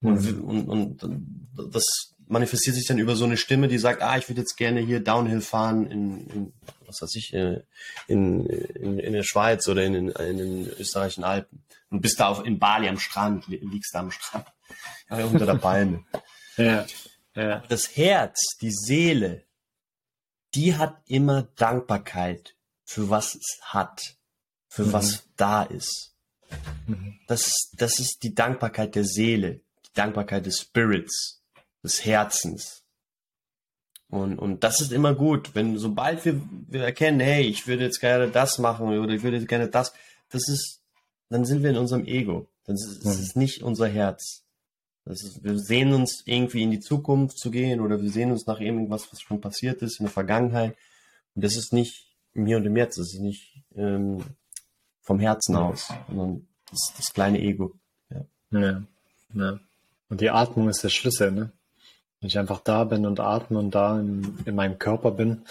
Mhm. 0.00 0.44
Und, 0.44 0.68
und, 0.68 1.02
und 1.02 1.72
das 1.72 2.12
manifestiert 2.26 2.76
sich 2.76 2.86
dann 2.86 2.98
über 2.98 3.16
so 3.16 3.24
eine 3.24 3.36
Stimme, 3.36 3.68
die 3.68 3.78
sagt, 3.78 4.02
ah, 4.02 4.16
ich 4.16 4.28
würde 4.28 4.40
jetzt 4.40 4.56
gerne 4.56 4.80
hier 4.80 5.00
Downhill 5.00 5.40
fahren 5.40 5.90
in, 5.90 6.26
in 6.28 6.52
was 6.86 7.02
weiß 7.02 7.14
ich, 7.16 7.32
äh, 7.32 7.62
in, 8.06 8.46
in, 8.46 8.98
in 8.98 9.12
der 9.12 9.22
Schweiz 9.22 9.66
oder 9.68 9.82
in, 9.84 9.94
in, 9.94 10.36
den 10.36 10.68
österreichischen 10.78 11.24
Alpen. 11.24 11.64
Und 11.90 12.00
bist 12.00 12.20
da 12.20 12.28
auf, 12.28 12.44
in 12.44 12.58
Bali 12.58 12.88
am 12.88 12.98
Strand, 12.98 13.48
liegst 13.48 13.94
da 13.94 14.00
am 14.00 14.10
Strand, 14.10 14.46
ja, 15.10 15.24
unter 15.24 15.46
der 15.46 15.54
Palme. 15.54 16.04
ja. 16.56 16.86
Ja. 17.34 17.62
Das 17.68 17.96
Herz, 17.96 18.56
die 18.60 18.72
Seele, 18.72 19.44
die 20.54 20.76
hat 20.76 21.00
immer 21.06 21.42
Dankbarkeit 21.56 22.56
für 22.84 23.08
was 23.10 23.34
es 23.34 23.58
hat, 23.62 24.16
für 24.68 24.84
mhm. 24.84 24.92
was 24.92 25.24
da 25.36 25.62
ist. 25.62 26.14
Mhm. 26.86 27.18
Das, 27.26 27.70
das 27.74 27.98
ist 27.98 28.22
die 28.22 28.34
Dankbarkeit 28.34 28.94
der 28.94 29.04
Seele, 29.04 29.60
die 29.86 29.92
Dankbarkeit 29.94 30.46
des 30.46 30.60
Spirits, 30.60 31.42
des 31.82 32.04
Herzens. 32.04 32.82
Und, 34.08 34.38
und 34.38 34.62
das 34.62 34.82
ist 34.82 34.92
immer 34.92 35.14
gut, 35.14 35.54
wenn 35.54 35.78
sobald 35.78 36.24
wir, 36.26 36.40
wir 36.68 36.84
erkennen, 36.84 37.20
hey, 37.20 37.44
ich 37.44 37.66
würde 37.66 37.84
jetzt 37.84 38.00
gerne 38.00 38.30
das 38.30 38.58
machen 38.58 38.98
oder 38.98 39.14
ich 39.14 39.22
würde 39.22 39.38
jetzt 39.38 39.48
gerne 39.48 39.68
das, 39.68 39.94
das 40.28 40.48
ist, 40.48 40.82
dann 41.30 41.46
sind 41.46 41.62
wir 41.62 41.70
in 41.70 41.78
unserem 41.78 42.04
Ego. 42.04 42.46
Das 42.64 42.84
ist, 42.84 43.04
mhm. 43.04 43.10
ist 43.10 43.36
nicht 43.36 43.62
unser 43.62 43.88
Herz. 43.88 44.44
Ist, 45.04 45.42
wir 45.42 45.58
sehen 45.58 45.92
uns 45.92 46.22
irgendwie 46.26 46.62
in 46.62 46.70
die 46.70 46.80
Zukunft 46.80 47.38
zu 47.38 47.50
gehen 47.50 47.80
oder 47.80 48.00
wir 48.00 48.10
sehen 48.10 48.30
uns 48.30 48.46
nach 48.46 48.60
irgendwas, 48.60 49.12
was 49.12 49.20
schon 49.20 49.40
passiert 49.40 49.82
ist 49.82 49.98
in 49.98 50.06
der 50.06 50.12
Vergangenheit. 50.12 50.76
Und 51.34 51.44
das 51.44 51.56
ist 51.56 51.72
nicht, 51.72 52.12
im 52.34 52.46
Hier 52.46 52.56
und 52.56 52.66
im 52.66 52.76
Jetzt. 52.76 52.98
Es 52.98 53.14
ist 53.14 53.20
nicht 53.20 53.62
ähm, 53.74 54.22
vom 55.00 55.18
Herzen 55.18 55.56
aus, 55.56 55.92
sondern 56.08 56.46
das, 56.70 56.92
das 56.96 57.12
kleine 57.12 57.40
Ego. 57.40 57.74
Ja. 58.10 58.60
ja. 58.60 58.82
ja. 59.34 59.60
Und 60.08 60.20
die 60.20 60.30
Atmung 60.30 60.68
ist 60.68 60.84
der 60.84 60.88
Schlüssel, 60.88 61.32
ne? 61.32 61.52
Wenn 62.20 62.28
ich 62.28 62.38
einfach 62.38 62.60
da 62.60 62.84
bin 62.84 63.04
und 63.04 63.18
atme 63.18 63.58
und 63.58 63.74
da 63.74 63.98
in, 63.98 64.38
in 64.44 64.54
meinem 64.54 64.78
Körper 64.78 65.10
bin. 65.10 65.42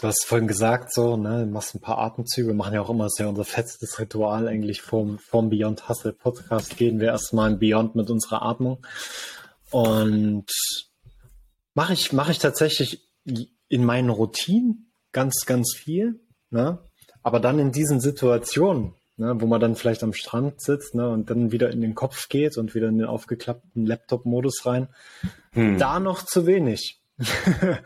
Du 0.00 0.06
hast 0.06 0.26
vorhin 0.26 0.46
gesagt, 0.46 0.94
so, 0.94 1.16
ne, 1.16 1.44
du 1.44 1.50
machst 1.50 1.74
ein 1.74 1.80
paar 1.80 1.98
Atemzüge, 1.98 2.48
wir 2.48 2.54
machen 2.54 2.74
ja 2.74 2.80
auch 2.80 2.90
immer 2.90 3.10
sehr 3.10 3.28
unser 3.28 3.44
fetztes 3.44 3.98
Ritual 3.98 4.46
eigentlich 4.46 4.80
vom, 4.80 5.18
vom 5.18 5.50
Beyond 5.50 5.88
Hustle 5.88 6.12
Podcast 6.12 6.76
gehen 6.76 7.00
wir 7.00 7.08
erstmal 7.08 7.50
ein 7.50 7.58
Beyond 7.58 7.96
mit 7.96 8.08
unserer 8.08 8.42
Atmung. 8.42 8.78
Und 9.70 10.46
mache 11.74 11.94
ich, 11.94 12.12
mache 12.12 12.30
ich 12.30 12.38
tatsächlich 12.38 13.08
in 13.68 13.84
meinen 13.84 14.10
Routinen 14.10 14.92
ganz, 15.10 15.46
ganz 15.46 15.74
viel, 15.74 16.20
ne? 16.50 16.78
Aber 17.24 17.40
dann 17.40 17.58
in 17.58 17.72
diesen 17.72 18.00
Situationen, 18.00 18.94
ne, 19.16 19.40
wo 19.40 19.46
man 19.46 19.60
dann 19.60 19.74
vielleicht 19.74 20.04
am 20.04 20.14
Strand 20.14 20.62
sitzt 20.62 20.94
ne, 20.94 21.08
und 21.10 21.28
dann 21.28 21.50
wieder 21.50 21.70
in 21.70 21.80
den 21.80 21.96
Kopf 21.96 22.28
geht 22.28 22.56
und 22.56 22.76
wieder 22.76 22.88
in 22.88 22.98
den 22.98 23.08
aufgeklappten 23.08 23.84
Laptop-Modus 23.84 24.64
rein, 24.64 24.86
hm. 25.50 25.76
da 25.76 25.98
noch 25.98 26.22
zu 26.22 26.46
wenig. 26.46 27.00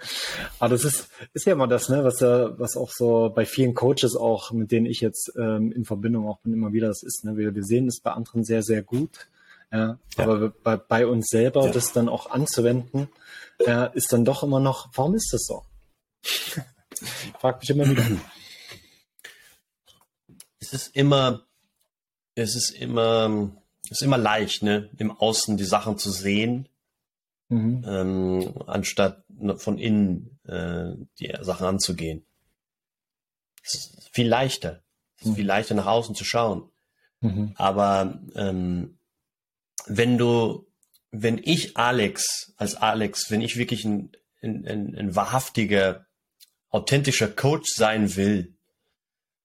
Aber 0.58 0.68
das 0.68 0.84
ist, 0.84 1.08
ist 1.32 1.46
ja 1.46 1.52
immer 1.52 1.66
das, 1.66 1.88
ne, 1.88 2.04
was 2.04 2.20
ja, 2.20 2.58
was 2.58 2.76
auch 2.76 2.90
so 2.90 3.32
bei 3.34 3.46
vielen 3.46 3.74
Coaches 3.74 4.14
auch, 4.16 4.52
mit 4.52 4.70
denen 4.70 4.86
ich 4.86 5.00
jetzt 5.00 5.32
ähm, 5.36 5.72
in 5.72 5.84
Verbindung 5.84 6.28
auch 6.28 6.40
bin, 6.40 6.52
immer 6.52 6.72
wieder 6.72 6.88
das 6.88 7.02
ist. 7.02 7.24
Ne? 7.24 7.36
Wir, 7.36 7.54
wir 7.54 7.64
sehen 7.64 7.88
es 7.88 8.00
bei 8.00 8.12
anderen 8.12 8.44
sehr, 8.44 8.62
sehr 8.62 8.82
gut. 8.82 9.28
Ja, 9.72 9.98
ja. 10.18 10.24
Aber 10.24 10.50
bei, 10.50 10.76
bei 10.76 11.06
uns 11.06 11.28
selber 11.28 11.64
ja. 11.66 11.72
das 11.72 11.92
dann 11.92 12.08
auch 12.08 12.30
anzuwenden, 12.30 13.08
ja, 13.66 13.86
ist 13.86 14.12
dann 14.12 14.24
doch 14.24 14.42
immer 14.42 14.60
noch, 14.60 14.90
warum 14.94 15.14
ist 15.14 15.32
das 15.32 15.44
so? 15.44 15.62
Frag 17.40 17.60
mich 17.60 17.70
immer 17.70 17.88
wieder. 17.88 18.04
Es 20.60 20.74
ist 20.74 20.94
immer, 20.94 21.46
es 22.34 22.54
ist 22.54 22.70
immer, 22.70 23.50
es 23.84 23.92
ist 23.92 24.02
immer 24.02 24.18
leicht, 24.18 24.62
ne, 24.62 24.90
im 24.98 25.10
Außen 25.10 25.56
die 25.56 25.64
Sachen 25.64 25.96
zu 25.96 26.10
sehen, 26.10 26.68
mhm. 27.52 27.84
ähm, 27.86 28.54
anstatt 28.66 29.24
von 29.56 29.78
innen 29.78 30.38
äh, 30.44 30.92
die 31.18 31.32
Sachen 31.40 31.66
anzugehen. 31.66 32.24
Es 33.62 33.74
ist 33.74 34.08
viel 34.12 34.28
leichter. 34.28 34.82
Es 35.16 35.26
ist 35.26 35.32
mhm. 35.32 35.36
viel 35.36 35.46
leichter 35.46 35.74
nach 35.74 35.86
außen 35.86 36.14
zu 36.14 36.24
schauen. 36.24 36.70
Mhm. 37.20 37.52
Aber 37.56 38.20
ähm, 38.34 38.98
wenn 39.86 40.18
du, 40.18 40.66
wenn 41.10 41.38
ich 41.42 41.76
Alex, 41.76 42.54
als 42.56 42.74
Alex, 42.74 43.30
wenn 43.30 43.42
ich 43.42 43.56
wirklich 43.56 43.84
ein, 43.84 44.12
ein, 44.40 44.66
ein, 44.66 44.94
ein 44.96 45.14
wahrhaftiger, 45.14 46.06
authentischer 46.70 47.28
Coach 47.28 47.70
sein 47.74 48.16
will, 48.16 48.54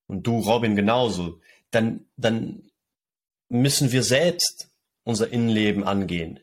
und 0.08 0.26
du, 0.26 0.40
Robin, 0.40 0.78
genauso, 0.78 1.42
dann, 1.70 2.06
dann 2.16 2.72
müssen 3.50 3.92
wir 3.92 4.04
selbst 4.04 4.70
unser 5.04 5.30
Innenleben 5.30 5.84
angehen. 5.84 6.40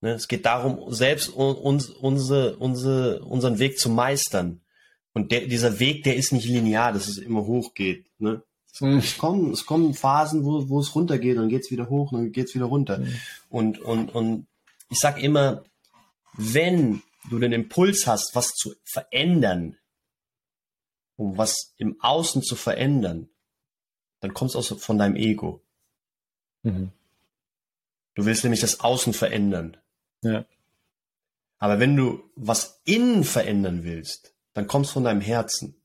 Ne? 0.00 0.12
Es 0.12 0.28
geht 0.28 0.46
darum, 0.46 0.92
selbst 0.92 1.28
uns, 1.28 1.88
unsere, 1.90 2.56
unsere, 2.56 3.22
unseren 3.24 3.58
Weg 3.58 3.78
zu 3.78 3.90
meistern. 3.90 4.60
Und 5.12 5.32
der, 5.32 5.46
dieser 5.46 5.80
Weg, 5.80 6.04
der 6.04 6.16
ist 6.16 6.32
nicht 6.32 6.46
linear, 6.46 6.92
dass 6.92 7.08
es 7.08 7.18
immer 7.18 7.44
hoch 7.46 7.74
geht. 7.74 8.06
Ne? 8.18 8.42
Mhm. 8.80 8.98
Es, 8.98 9.18
kommen, 9.18 9.52
es 9.52 9.66
kommen 9.66 9.94
Phasen, 9.94 10.44
wo, 10.44 10.68
wo 10.68 10.80
es 10.80 10.94
runtergeht, 10.94 11.36
dann 11.36 11.48
geht's 11.48 11.70
wieder 11.70 11.88
hoch, 11.88 12.12
dann 12.12 12.32
geht's 12.32 12.54
wieder 12.54 12.66
runter. 12.66 12.98
Mhm. 12.98 13.20
Und, 13.48 13.78
und, 13.80 14.14
und 14.14 14.46
ich 14.90 14.98
sag 14.98 15.22
immer, 15.22 15.64
wenn 16.34 17.02
du 17.30 17.38
den 17.38 17.52
Impuls 17.52 18.06
hast, 18.06 18.34
was 18.34 18.54
zu 18.54 18.74
verändern, 18.84 19.76
um 21.16 21.36
was 21.36 21.74
im 21.76 22.00
Außen 22.00 22.42
zu 22.42 22.54
verändern, 22.54 23.28
dann 24.20 24.34
kommst 24.34 24.54
du 24.54 24.62
von 24.62 24.98
deinem 24.98 25.16
Ego. 25.16 25.62
Mhm. 26.62 26.92
Du 28.14 28.24
willst 28.24 28.44
nämlich 28.44 28.60
das 28.60 28.80
Außen 28.80 29.12
verändern. 29.12 29.76
Ja. 30.22 30.44
Aber 31.58 31.80
wenn 31.80 31.96
du 31.96 32.22
was 32.36 32.80
innen 32.84 33.24
verändern 33.24 33.84
willst, 33.84 34.34
dann 34.54 34.66
kommst 34.66 34.90
du 34.90 34.94
von 34.94 35.04
deinem 35.04 35.20
Herzen. 35.20 35.76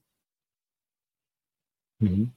Mhm. 2.00 2.34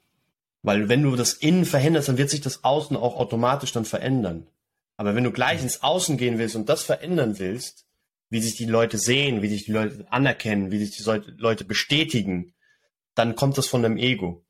Weil 0.63 0.89
wenn 0.89 1.03
du 1.03 1.15
das 1.15 1.35
Innen 1.35 1.65
veränderst, 1.65 2.09
dann 2.09 2.19
wird 2.19 2.31
sich 2.31 2.41
das 2.41 2.65
Außen 2.65 2.97
auch 2.97 3.17
automatisch 3.17 3.73
dann 3.73 3.85
verändern. 3.85 4.49
Aber 4.97 5.15
wenn 5.15 5.25
du 5.25 5.31
gleich 5.31 5.63
ins 5.63 5.83
Außen 5.83 6.17
gehen 6.17 6.39
willst 6.39 6.57
und 6.57 6.69
das 6.69 6.83
verändern 6.83 7.39
willst, 7.39 7.87
wie 8.31 8.41
sich 8.41 8.57
die 8.57 8.67
Leute 8.67 8.99
sehen, 8.99 9.43
wie 9.43 9.49
sich 9.49 9.67
die 9.67 9.73
Leute 9.73 10.07
anerkennen, 10.11 10.71
wie 10.71 10.85
sich 10.85 10.97
die 10.97 11.05
Leute 11.37 11.65
bestätigen, 11.65 12.55
dann 13.15 13.37
kommt 13.37 13.59
das 13.59 13.69
von 13.69 13.83
deinem 13.83 13.99
Ego. 13.99 14.45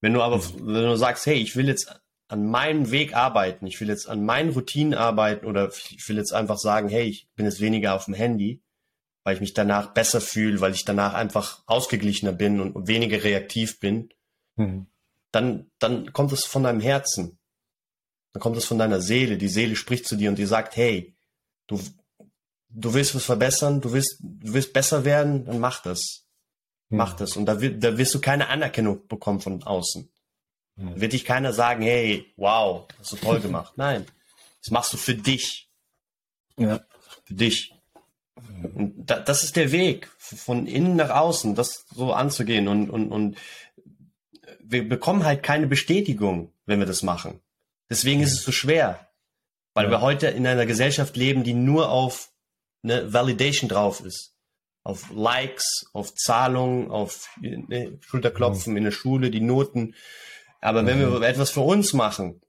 Wenn 0.00 0.14
du 0.14 0.22
aber, 0.22 0.36
mhm. 0.36 0.66
wenn 0.66 0.84
du 0.84 0.96
sagst, 0.96 1.26
hey, 1.26 1.36
ich 1.36 1.56
will 1.56 1.66
jetzt 1.66 1.92
an 2.28 2.46
meinem 2.46 2.90
Weg 2.90 3.16
arbeiten, 3.16 3.66
ich 3.66 3.80
will 3.80 3.88
jetzt 3.88 4.08
an 4.08 4.24
meinen 4.24 4.50
Routinen 4.50 4.94
arbeiten 4.94 5.46
oder 5.46 5.68
ich 5.68 6.06
will 6.08 6.18
jetzt 6.18 6.32
einfach 6.32 6.58
sagen, 6.58 6.88
hey, 6.88 7.04
ich 7.04 7.28
bin 7.34 7.46
jetzt 7.46 7.60
weniger 7.60 7.94
auf 7.94 8.04
dem 8.04 8.14
Handy, 8.14 8.62
weil 9.24 9.34
ich 9.34 9.40
mich 9.40 9.54
danach 9.54 9.94
besser 9.94 10.20
fühle, 10.20 10.60
weil 10.60 10.74
ich 10.74 10.84
danach 10.84 11.14
einfach 11.14 11.62
ausgeglichener 11.66 12.32
bin 12.32 12.60
und 12.60 12.86
weniger 12.86 13.24
reaktiv 13.24 13.80
bin, 13.80 14.10
mhm. 14.56 14.86
dann, 15.32 15.70
dann 15.78 16.12
kommt 16.12 16.32
es 16.32 16.44
von 16.44 16.64
deinem 16.64 16.80
Herzen. 16.80 17.38
Dann 18.34 18.42
kommt 18.42 18.58
es 18.58 18.66
von 18.66 18.78
deiner 18.78 19.00
Seele. 19.00 19.38
Die 19.38 19.48
Seele 19.48 19.74
spricht 19.74 20.06
zu 20.06 20.14
dir 20.14 20.28
und 20.28 20.38
die 20.38 20.44
sagt, 20.44 20.76
hey, 20.76 21.16
du, 21.66 21.80
du 22.68 22.92
willst 22.92 23.14
was 23.14 23.24
verbessern, 23.24 23.80
du 23.80 23.92
willst, 23.92 24.18
du 24.20 24.52
willst 24.52 24.74
besser 24.74 25.06
werden, 25.06 25.46
dann 25.46 25.60
mach 25.60 25.82
das. 25.82 26.26
Mhm. 26.90 26.98
Mach 26.98 27.14
das. 27.14 27.36
Und 27.36 27.46
da, 27.46 27.54
da 27.54 27.96
wirst 27.96 28.14
du 28.14 28.20
keine 28.20 28.48
Anerkennung 28.48 29.06
bekommen 29.08 29.40
von 29.40 29.62
außen. 29.62 30.10
Mhm. 30.78 31.00
Wird 31.00 31.12
dich 31.12 31.24
keiner 31.24 31.52
sagen, 31.52 31.82
hey, 31.82 32.32
wow, 32.36 32.86
hast 32.98 33.12
du 33.12 33.16
toll 33.16 33.40
gemacht. 33.40 33.74
Nein, 33.76 34.06
das 34.62 34.70
machst 34.70 34.92
du 34.92 34.96
für 34.96 35.14
dich. 35.14 35.68
Ja. 36.56 36.80
Für 37.24 37.34
dich. 37.34 37.74
Und 38.62 39.10
da, 39.10 39.18
das 39.18 39.42
ist 39.44 39.56
der 39.56 39.72
Weg, 39.72 40.08
von 40.18 40.66
innen 40.66 40.96
nach 40.96 41.10
außen, 41.10 41.54
das 41.54 41.84
so 41.94 42.12
anzugehen. 42.12 42.68
Und, 42.68 42.88
und, 42.88 43.10
und 43.10 43.36
wir 44.60 44.88
bekommen 44.88 45.24
halt 45.24 45.42
keine 45.42 45.66
Bestätigung, 45.66 46.52
wenn 46.64 46.78
wir 46.78 46.86
das 46.86 47.02
machen. 47.02 47.40
Deswegen 47.90 48.22
ist 48.22 48.32
es 48.32 48.42
so 48.42 48.52
schwer, 48.52 49.08
weil 49.74 49.86
ja. 49.86 49.90
wir 49.90 50.00
heute 50.00 50.28
in 50.28 50.46
einer 50.46 50.66
Gesellschaft 50.66 51.16
leben, 51.16 51.42
die 51.42 51.54
nur 51.54 51.90
auf 51.90 52.30
eine 52.82 53.12
Validation 53.12 53.68
drauf 53.68 54.00
ist. 54.00 54.34
Auf 54.84 55.10
Likes, 55.10 55.86
auf 55.92 56.14
Zahlungen, 56.14 56.90
auf 56.90 57.28
ne, 57.40 57.98
Schulterklopfen 58.00 58.72
mhm. 58.72 58.76
in 58.78 58.84
der 58.84 58.90
Schule, 58.92 59.30
die 59.30 59.40
Noten. 59.40 59.94
Aber 60.60 60.84
wenn 60.86 60.98
wir 60.98 61.08
mhm. 61.08 61.22
etwas 61.22 61.50
für 61.50 61.60
uns 61.60 61.92
machen, 61.92 62.40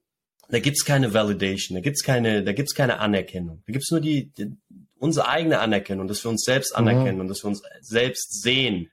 da 0.50 0.60
gibt's 0.60 0.84
keine 0.84 1.13
Validation, 1.13 1.76
da 1.76 1.82
gibt's 1.82 2.04
keine, 2.04 2.43
da 2.43 2.54
gibt's 2.54 2.74
keine 2.74 3.00
Anerkennung. 3.00 3.62
Da 3.67 3.74
gibt's 3.74 3.91
nur 3.91 4.02
die, 4.02 4.32
die 4.32 4.58
unsere 4.98 5.28
eigene 5.28 5.60
Anerkennung, 5.60 6.08
dass 6.08 6.24
wir 6.24 6.30
uns 6.30 6.43
selbst 6.43 6.74
mhm. 6.74 6.88
anerkennen 6.88 7.15
mhm. 7.15 7.22
und 7.22 7.28
dass 7.30 7.43
wir 7.43 7.50
uns 7.50 7.62
selbst 7.82 8.41
sehen. 8.41 8.91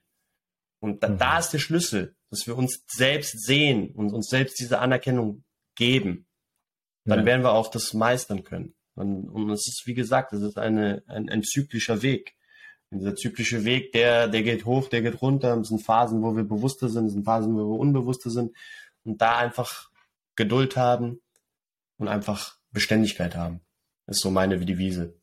Und 0.81 1.03
da, 1.03 1.09
mhm. 1.09 1.19
da 1.19 1.39
ist 1.39 1.51
der 1.51 1.59
Schlüssel, 1.59 2.15
dass 2.31 2.47
wir 2.47 2.57
uns 2.57 2.85
selbst 2.89 3.45
sehen 3.45 3.91
und 3.91 4.13
uns 4.13 4.29
selbst 4.29 4.61
diese 4.61 4.79
Anerkennung 4.79 5.45
geben. 5.75 6.27
Dann 7.05 7.21
ja. 7.21 7.27
werden 7.27 7.43
wir 7.43 7.53
auch 7.53 7.71
das 7.71 7.95
meistern 7.95 8.45
können. 8.45 8.75
Und, 8.95 9.29
und 9.29 9.51
es 9.51 9.67
ist, 9.67 9.83
wie 9.87 9.95
gesagt, 9.95 10.33
es 10.33 10.43
ist 10.43 10.59
eine, 10.59 11.03
ein, 11.07 11.29
ein 11.29 11.43
zyklischer 11.43 12.03
Weg. 12.03 12.35
Und 12.91 13.01
dieser 13.01 13.17
zyklische 13.17 13.65
Weg, 13.65 13.93
der, 13.93 14.29
der 14.29 14.43
geht 14.43 14.65
hoch, 14.65 14.89
der 14.89 15.03
geht 15.03 15.21
runter. 15.21 15.57
Es 15.59 15.69
sind 15.69 15.83
Phasen, 15.83 16.23
wo 16.23 16.37
wir 16.37 16.45
bewusster 16.45 16.89
sind, 16.89 17.07
es 17.07 17.13
sind 17.13 17.25
Phasen, 17.25 17.55
wo 17.55 17.59
wir 17.59 17.79
unbewusster 17.79 18.31
sind 18.31 18.53
und 19.07 19.23
da 19.23 19.39
einfach 19.39 19.91
Geduld 20.35 20.77
haben 20.77 21.21
und 21.97 22.09
einfach 22.09 22.57
Beständigkeit 22.73 23.35
haben. 23.37 23.61
Das 24.07 24.17
ist 24.17 24.23
so 24.23 24.31
meine 24.31 24.59
Devise. 24.59 25.15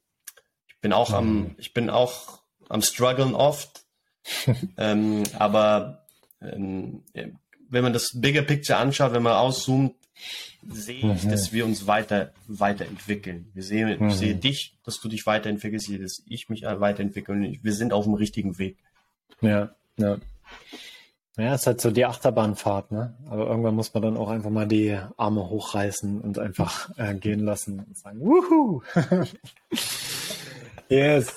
Ich 0.68 0.80
bin 0.82 0.94
auch 0.94 1.10
mhm. 1.10 1.16
am, 1.16 1.56
ich 1.58 1.74
bin 1.74 1.90
auch 1.90 2.42
am 2.70 2.82
struggeln 2.82 3.36
oft, 3.36 3.86
ähm, 4.78 5.24
aber 5.38 6.06
ähm, 6.42 7.04
wenn 7.70 7.84
man 7.84 7.94
das 7.94 8.12
Bigger 8.14 8.42
Picture 8.42 8.78
anschaut, 8.78 9.14
wenn 9.14 9.24
man 9.24 9.34
auszoomt, 9.34 9.96
sehe 10.70 11.14
ich, 11.14 11.24
mhm. 11.24 11.30
dass 11.30 11.52
wir 11.52 11.66
uns 11.66 11.88
weiter 11.88 12.32
weiterentwickeln. 12.48 13.52
Wir 13.54 13.64
sehen, 13.64 14.00
mhm. 14.00 14.10
ich 14.10 14.16
sehe 14.16 14.36
dich, 14.36 14.78
dass 14.84 15.00
du 15.00 15.10
dich 15.10 15.26
weiterentwickelst, 15.26 15.90
dass 16.02 16.24
ich 16.26 16.50
mich 16.50 16.64
weiterentwickle 16.64 17.58
wir 17.62 17.74
sind 17.74 17.94
auf 17.94 18.06
dem 18.06 18.14
richtigen 18.14 18.58
Weg. 18.58 18.78
Ja, 19.42 19.76
ja. 19.98 20.18
Ja, 21.36 21.56
ist 21.56 21.66
halt 21.66 21.82
so 21.82 21.90
die 21.90 22.06
Achterbahnfahrt, 22.06 22.92
ne? 22.92 23.18
Aber 23.28 23.48
irgendwann 23.48 23.74
muss 23.74 23.94
man 23.94 24.04
dann 24.04 24.18
auch 24.18 24.30
einfach 24.30 24.52
mal 24.52 24.68
die 24.68 25.00
Arme 25.18 25.50
hochreißen 25.50 26.22
und 26.22 26.38
einfach 26.38 26.92
äh, 26.98 27.16
gehen 27.16 27.40
lassen 27.40 27.80
und 27.80 27.98
sagen, 27.98 28.20
wuhu! 28.20 28.84
yes! 30.90 31.36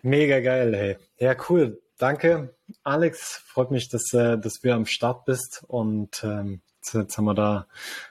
Mega 0.00 0.40
geil, 0.40 0.74
hey. 0.74 0.96
Ja, 1.18 1.36
cool. 1.50 1.82
Danke, 1.98 2.54
Alex. 2.84 3.42
Freut 3.44 3.70
mich, 3.70 3.90
dass, 3.90 4.14
äh, 4.14 4.38
dass 4.38 4.60
du 4.60 4.72
am 4.72 4.86
Start 4.86 5.26
bist 5.26 5.62
und 5.68 6.24
ähm, 6.24 6.62
jetzt 6.92 7.18
haben 7.18 7.26
wir 7.26 7.34
da 7.34 7.66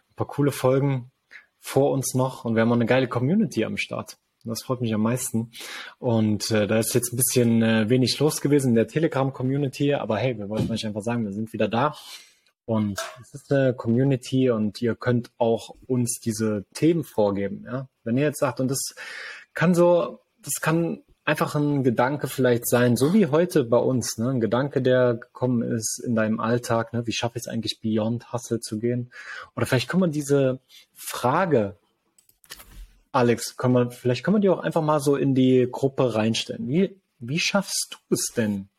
ein 0.10 0.16
paar 0.16 0.28
coole 0.28 0.52
Folgen 0.52 1.12
vor 1.60 1.92
uns 1.92 2.14
noch 2.14 2.46
und 2.46 2.54
wir 2.56 2.62
haben 2.62 2.70
auch 2.70 2.76
eine 2.76 2.86
geile 2.86 3.08
Community 3.08 3.66
am 3.66 3.78
Start. 3.78 4.18
Das 4.44 4.64
freut 4.64 4.82
mich 4.82 4.94
am 4.94 5.02
meisten. 5.02 5.52
Und 6.00 6.50
äh, 6.52 6.68
da 6.68 6.80
ist 6.80 6.96
jetzt 6.96 7.14
ein 7.14 7.18
bisschen 7.18 7.62
äh, 7.62 7.90
wenig 7.90 8.18
los 8.20 8.42
gewesen 8.42 8.70
in 8.70 8.76
der 8.76 8.88
Telegram-Community, 8.88 9.94
aber 9.94 10.18
hey, 10.18 10.38
wir 10.38 10.50
wollten 10.50 10.72
euch 10.72 10.86
einfach 10.86 11.02
sagen, 11.02 11.26
wir 11.26 11.34
sind 11.34 11.54
wieder 11.54 11.68
da. 11.68 11.96
Und 12.66 13.00
es 13.22 13.34
ist 13.34 13.52
eine 13.52 13.74
Community 13.74 14.50
und 14.50 14.82
ihr 14.82 14.96
könnt 14.96 15.32
auch 15.38 15.76
uns 15.88 16.20
diese 16.20 16.66
Themen 16.74 17.04
vorgeben. 17.04 17.66
Ja? 17.66 17.88
Wenn 18.04 18.18
ihr 18.18 18.24
jetzt 18.24 18.40
sagt, 18.40 18.60
und 18.60 18.70
das 18.70 18.96
kann 19.54 19.76
so, 19.76 20.20
das 20.42 20.62
kann 20.62 21.04
einfach 21.26 21.56
ein 21.56 21.84
Gedanke 21.84 22.28
vielleicht 22.28 22.68
sein, 22.68 22.96
so 22.96 23.14
wie 23.14 23.28
heute 23.28 23.64
bei 23.64 23.78
uns, 23.78 24.18
ne? 24.18 24.30
ein 24.30 24.40
Gedanke, 24.40 24.82
der 24.82 25.16
gekommen 25.16 25.62
ist 25.64 26.00
in 26.00 26.16
deinem 26.16 26.40
Alltag, 26.40 26.94
ne? 26.94 27.06
wie 27.06 27.12
schaffe 27.12 27.38
ich 27.38 27.44
es 27.46 27.48
eigentlich 27.48 27.80
beyond 27.82 28.32
Hustle 28.34 28.60
zu 28.60 28.80
gehen? 28.80 29.12
Oder 29.56 29.66
vielleicht 29.66 29.90
kann 29.90 30.00
man 30.00 30.12
diese 30.12 30.60
Frage, 30.94 31.78
Alex, 33.12 33.58
kann 33.58 33.72
man, 33.72 33.92
vielleicht 33.92 34.24
kann 34.24 34.34
man 34.34 34.42
die 34.42 34.50
auch 34.50 34.60
einfach 34.60 34.82
mal 34.82 35.00
so 35.00 35.16
in 35.16 35.36
die 35.36 35.68
Gruppe 35.70 36.16
reinstellen. 36.16 36.68
Wie, 36.68 36.96
wie 37.20 37.40
schaffst 37.40 37.98
du 38.10 38.16
es 38.16 38.32
denn, 38.36 38.70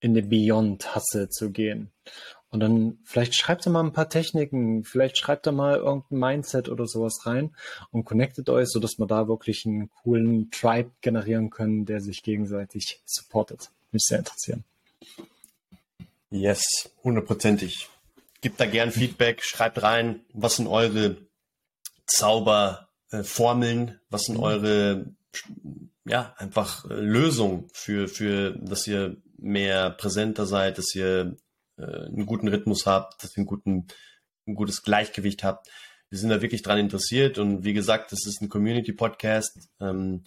in 0.00 0.14
die 0.14 0.22
Beyond 0.22 0.94
Hustle 0.94 1.28
zu 1.28 1.50
gehen? 1.50 1.90
Und 2.50 2.60
dann 2.60 2.98
vielleicht 3.04 3.34
schreibt 3.34 3.66
ihr 3.66 3.70
mal 3.70 3.84
ein 3.84 3.92
paar 3.92 4.08
Techniken, 4.08 4.82
vielleicht 4.84 5.18
schreibt 5.18 5.46
ihr 5.46 5.52
mal 5.52 5.76
irgendein 5.76 6.18
Mindset 6.18 6.68
oder 6.70 6.86
sowas 6.86 7.26
rein 7.26 7.54
und 7.90 8.04
connectet 8.04 8.48
euch, 8.48 8.68
sodass 8.68 8.98
wir 8.98 9.06
da 9.06 9.28
wirklich 9.28 9.66
einen 9.66 9.90
coolen 9.90 10.50
Tribe 10.50 10.90
generieren 11.02 11.50
können, 11.50 11.84
der 11.84 12.00
sich 12.00 12.22
gegenseitig 12.22 13.02
supportet. 13.04 13.70
Mich 13.92 14.04
sehr 14.04 14.20
interessieren. 14.20 14.64
Yes, 16.30 16.90
hundertprozentig. 17.04 17.88
Gebt 18.40 18.60
da 18.60 18.66
gern 18.66 18.92
Feedback, 18.92 19.42
schreibt 19.42 19.82
rein, 19.82 20.20
was 20.32 20.56
sind 20.56 20.68
eure 20.68 21.16
Zauberformeln, 23.10 24.00
was 24.10 24.22
sind 24.22 24.36
mhm. 24.36 24.42
eure 24.42 25.06
ja, 26.04 26.34
einfach 26.38 26.84
Lösungen 26.88 27.68
für, 27.72 28.08
für, 28.08 28.52
dass 28.52 28.86
ihr 28.86 29.16
mehr 29.36 29.90
präsenter 29.90 30.46
seid, 30.46 30.78
dass 30.78 30.94
ihr 30.94 31.36
äh, 31.76 32.06
einen 32.06 32.26
guten 32.26 32.48
Rhythmus 32.48 32.86
habt, 32.86 33.22
dass 33.22 33.36
ihr 33.36 33.38
einen 33.38 33.46
guten, 33.46 33.86
ein 34.46 34.54
gutes 34.54 34.82
Gleichgewicht 34.82 35.44
habt. 35.44 35.68
Wir 36.10 36.18
sind 36.18 36.30
da 36.30 36.40
wirklich 36.40 36.62
dran 36.62 36.78
interessiert 36.78 37.38
und 37.38 37.64
wie 37.64 37.74
gesagt, 37.74 38.12
das 38.12 38.26
ist 38.26 38.40
ein 38.40 38.48
Community-Podcast. 38.48 39.68
Ähm, 39.80 40.24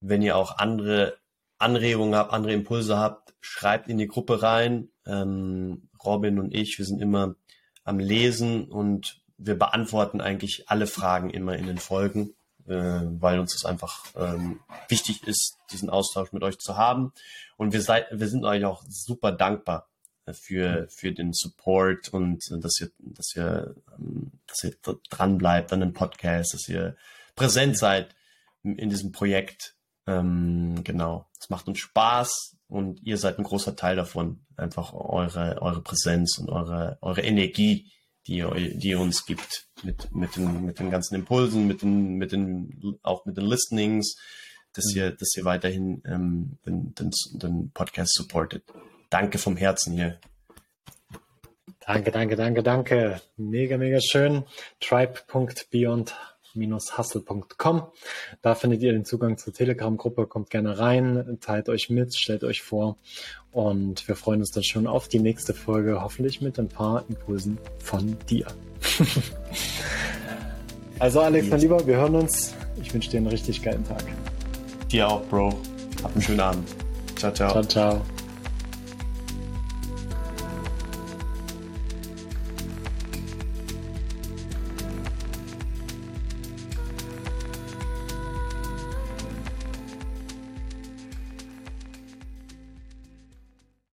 wenn 0.00 0.20
ihr 0.20 0.36
auch 0.36 0.58
andere 0.58 1.18
Anregungen 1.58 2.14
habt, 2.14 2.32
andere 2.32 2.52
Impulse 2.52 2.98
habt, 2.98 3.34
schreibt 3.40 3.88
in 3.88 3.96
die 3.96 4.08
Gruppe 4.08 4.42
rein. 4.42 4.90
Ähm, 5.06 5.88
Robin 6.04 6.38
und 6.38 6.54
ich, 6.54 6.78
wir 6.78 6.84
sind 6.84 7.00
immer 7.00 7.36
am 7.84 7.98
Lesen 7.98 8.66
und 8.66 9.22
wir 9.38 9.58
beantworten 9.58 10.20
eigentlich 10.20 10.68
alle 10.68 10.86
Fragen 10.86 11.30
immer 11.30 11.56
in 11.56 11.66
den 11.66 11.78
Folgen, 11.78 12.34
äh, 12.66 12.74
weil 12.74 13.38
uns 13.38 13.52
das 13.52 13.64
einfach 13.64 14.04
ähm, 14.16 14.60
wichtig 14.88 15.26
ist, 15.26 15.56
diesen 15.72 15.90
Austausch 15.90 16.32
mit 16.32 16.42
euch 16.42 16.58
zu 16.58 16.76
haben. 16.76 17.12
Und 17.56 17.72
wir, 17.72 17.82
seid, 17.82 18.06
wir 18.10 18.28
sind 18.28 18.44
euch 18.44 18.64
auch 18.64 18.82
super 18.88 19.32
dankbar, 19.32 19.88
für, 20.32 20.88
für 20.90 21.12
den 21.12 21.32
Support 21.32 22.08
und 22.08 22.42
dass 22.50 22.80
ihr, 22.80 22.90
dass 22.98 23.34
ihr, 23.36 23.74
ähm, 23.98 24.32
dass 24.46 24.64
ihr 24.64 24.76
dran 25.10 25.38
bleibt 25.38 25.72
an 25.72 25.80
dem 25.80 25.92
Podcast, 25.92 26.54
dass 26.54 26.68
ihr 26.68 26.96
präsent 27.34 27.78
seid 27.78 28.14
in 28.62 28.90
diesem 28.90 29.12
Projekt. 29.12 29.76
Ähm, 30.06 30.82
genau. 30.82 31.26
Es 31.40 31.50
macht 31.50 31.68
uns 31.68 31.78
Spaß 31.78 32.56
und 32.68 33.02
ihr 33.02 33.18
seid 33.18 33.38
ein 33.38 33.44
großer 33.44 33.76
Teil 33.76 33.96
davon. 33.96 34.44
Einfach 34.56 34.92
eure, 34.92 35.60
eure 35.62 35.82
Präsenz 35.82 36.38
und 36.38 36.48
eure, 36.48 36.98
eure 37.02 37.22
Energie, 37.22 37.92
die 38.26 38.44
die 38.76 38.94
uns 38.94 39.24
gibt 39.26 39.66
mit, 39.82 40.12
mit 40.14 40.36
den, 40.36 40.64
mit 40.64 40.78
den 40.78 40.90
ganzen 40.90 41.14
Impulsen, 41.14 41.66
mit 41.66 41.82
den, 41.82 42.14
mit 42.14 42.32
den, 42.32 42.98
auch 43.02 43.24
mit 43.24 43.36
den 43.36 43.44
Listenings, 43.44 44.16
dass 44.72 44.94
ihr, 44.94 45.10
dass 45.10 45.36
ihr 45.36 45.44
weiterhin 45.44 46.02
ähm, 46.06 46.58
den, 46.66 46.94
den, 46.94 47.10
den 47.34 47.70
Podcast 47.72 48.14
supportet 48.14 48.64
danke 49.10 49.38
vom 49.38 49.56
Herzen 49.56 49.92
hier. 49.92 50.18
Danke, 51.80 52.10
danke, 52.10 52.36
danke, 52.36 52.62
danke. 52.62 53.20
Mega, 53.36 53.78
mega 53.78 54.00
schön. 54.00 54.44
Tribe.beyond-hustle.com. 56.56 57.82
Da 58.42 58.54
findet 58.54 58.82
ihr 58.82 58.92
den 58.92 59.04
Zugang 59.04 59.38
zur 59.38 59.52
Telegram-Gruppe. 59.52 60.26
Kommt 60.26 60.50
gerne 60.50 60.78
rein, 60.78 61.38
teilt 61.40 61.68
euch 61.68 61.90
mit, 61.90 62.16
stellt 62.16 62.44
euch 62.44 62.62
vor. 62.62 62.96
Und 63.52 64.06
wir 64.08 64.16
freuen 64.16 64.40
uns 64.40 64.50
dann 64.50 64.64
schon 64.64 64.86
auf 64.86 65.08
die 65.08 65.18
nächste 65.18 65.54
Folge, 65.54 66.02
hoffentlich 66.02 66.40
mit 66.40 66.58
ein 66.58 66.68
paar 66.68 67.04
Impulsen 67.08 67.58
von 67.78 68.16
dir. 68.28 68.46
also 70.98 71.20
Alex, 71.20 71.48
mein 71.48 71.60
Lieber, 71.60 71.86
wir 71.86 71.96
hören 71.96 72.16
uns. 72.16 72.54
Ich 72.82 72.92
wünsche 72.92 73.10
dir 73.10 73.18
einen 73.18 73.28
richtig 73.28 73.62
geilen 73.62 73.84
Tag. 73.84 74.04
Dir 74.90 75.08
auch, 75.08 75.22
Bro. 75.28 75.54
Hab 76.02 76.12
einen 76.12 76.22
schönen 76.22 76.40
Abend. 76.40 76.68
Ciao, 77.16 77.32
ciao. 77.32 77.50
Ciao, 77.50 77.64
ciao. 77.64 78.15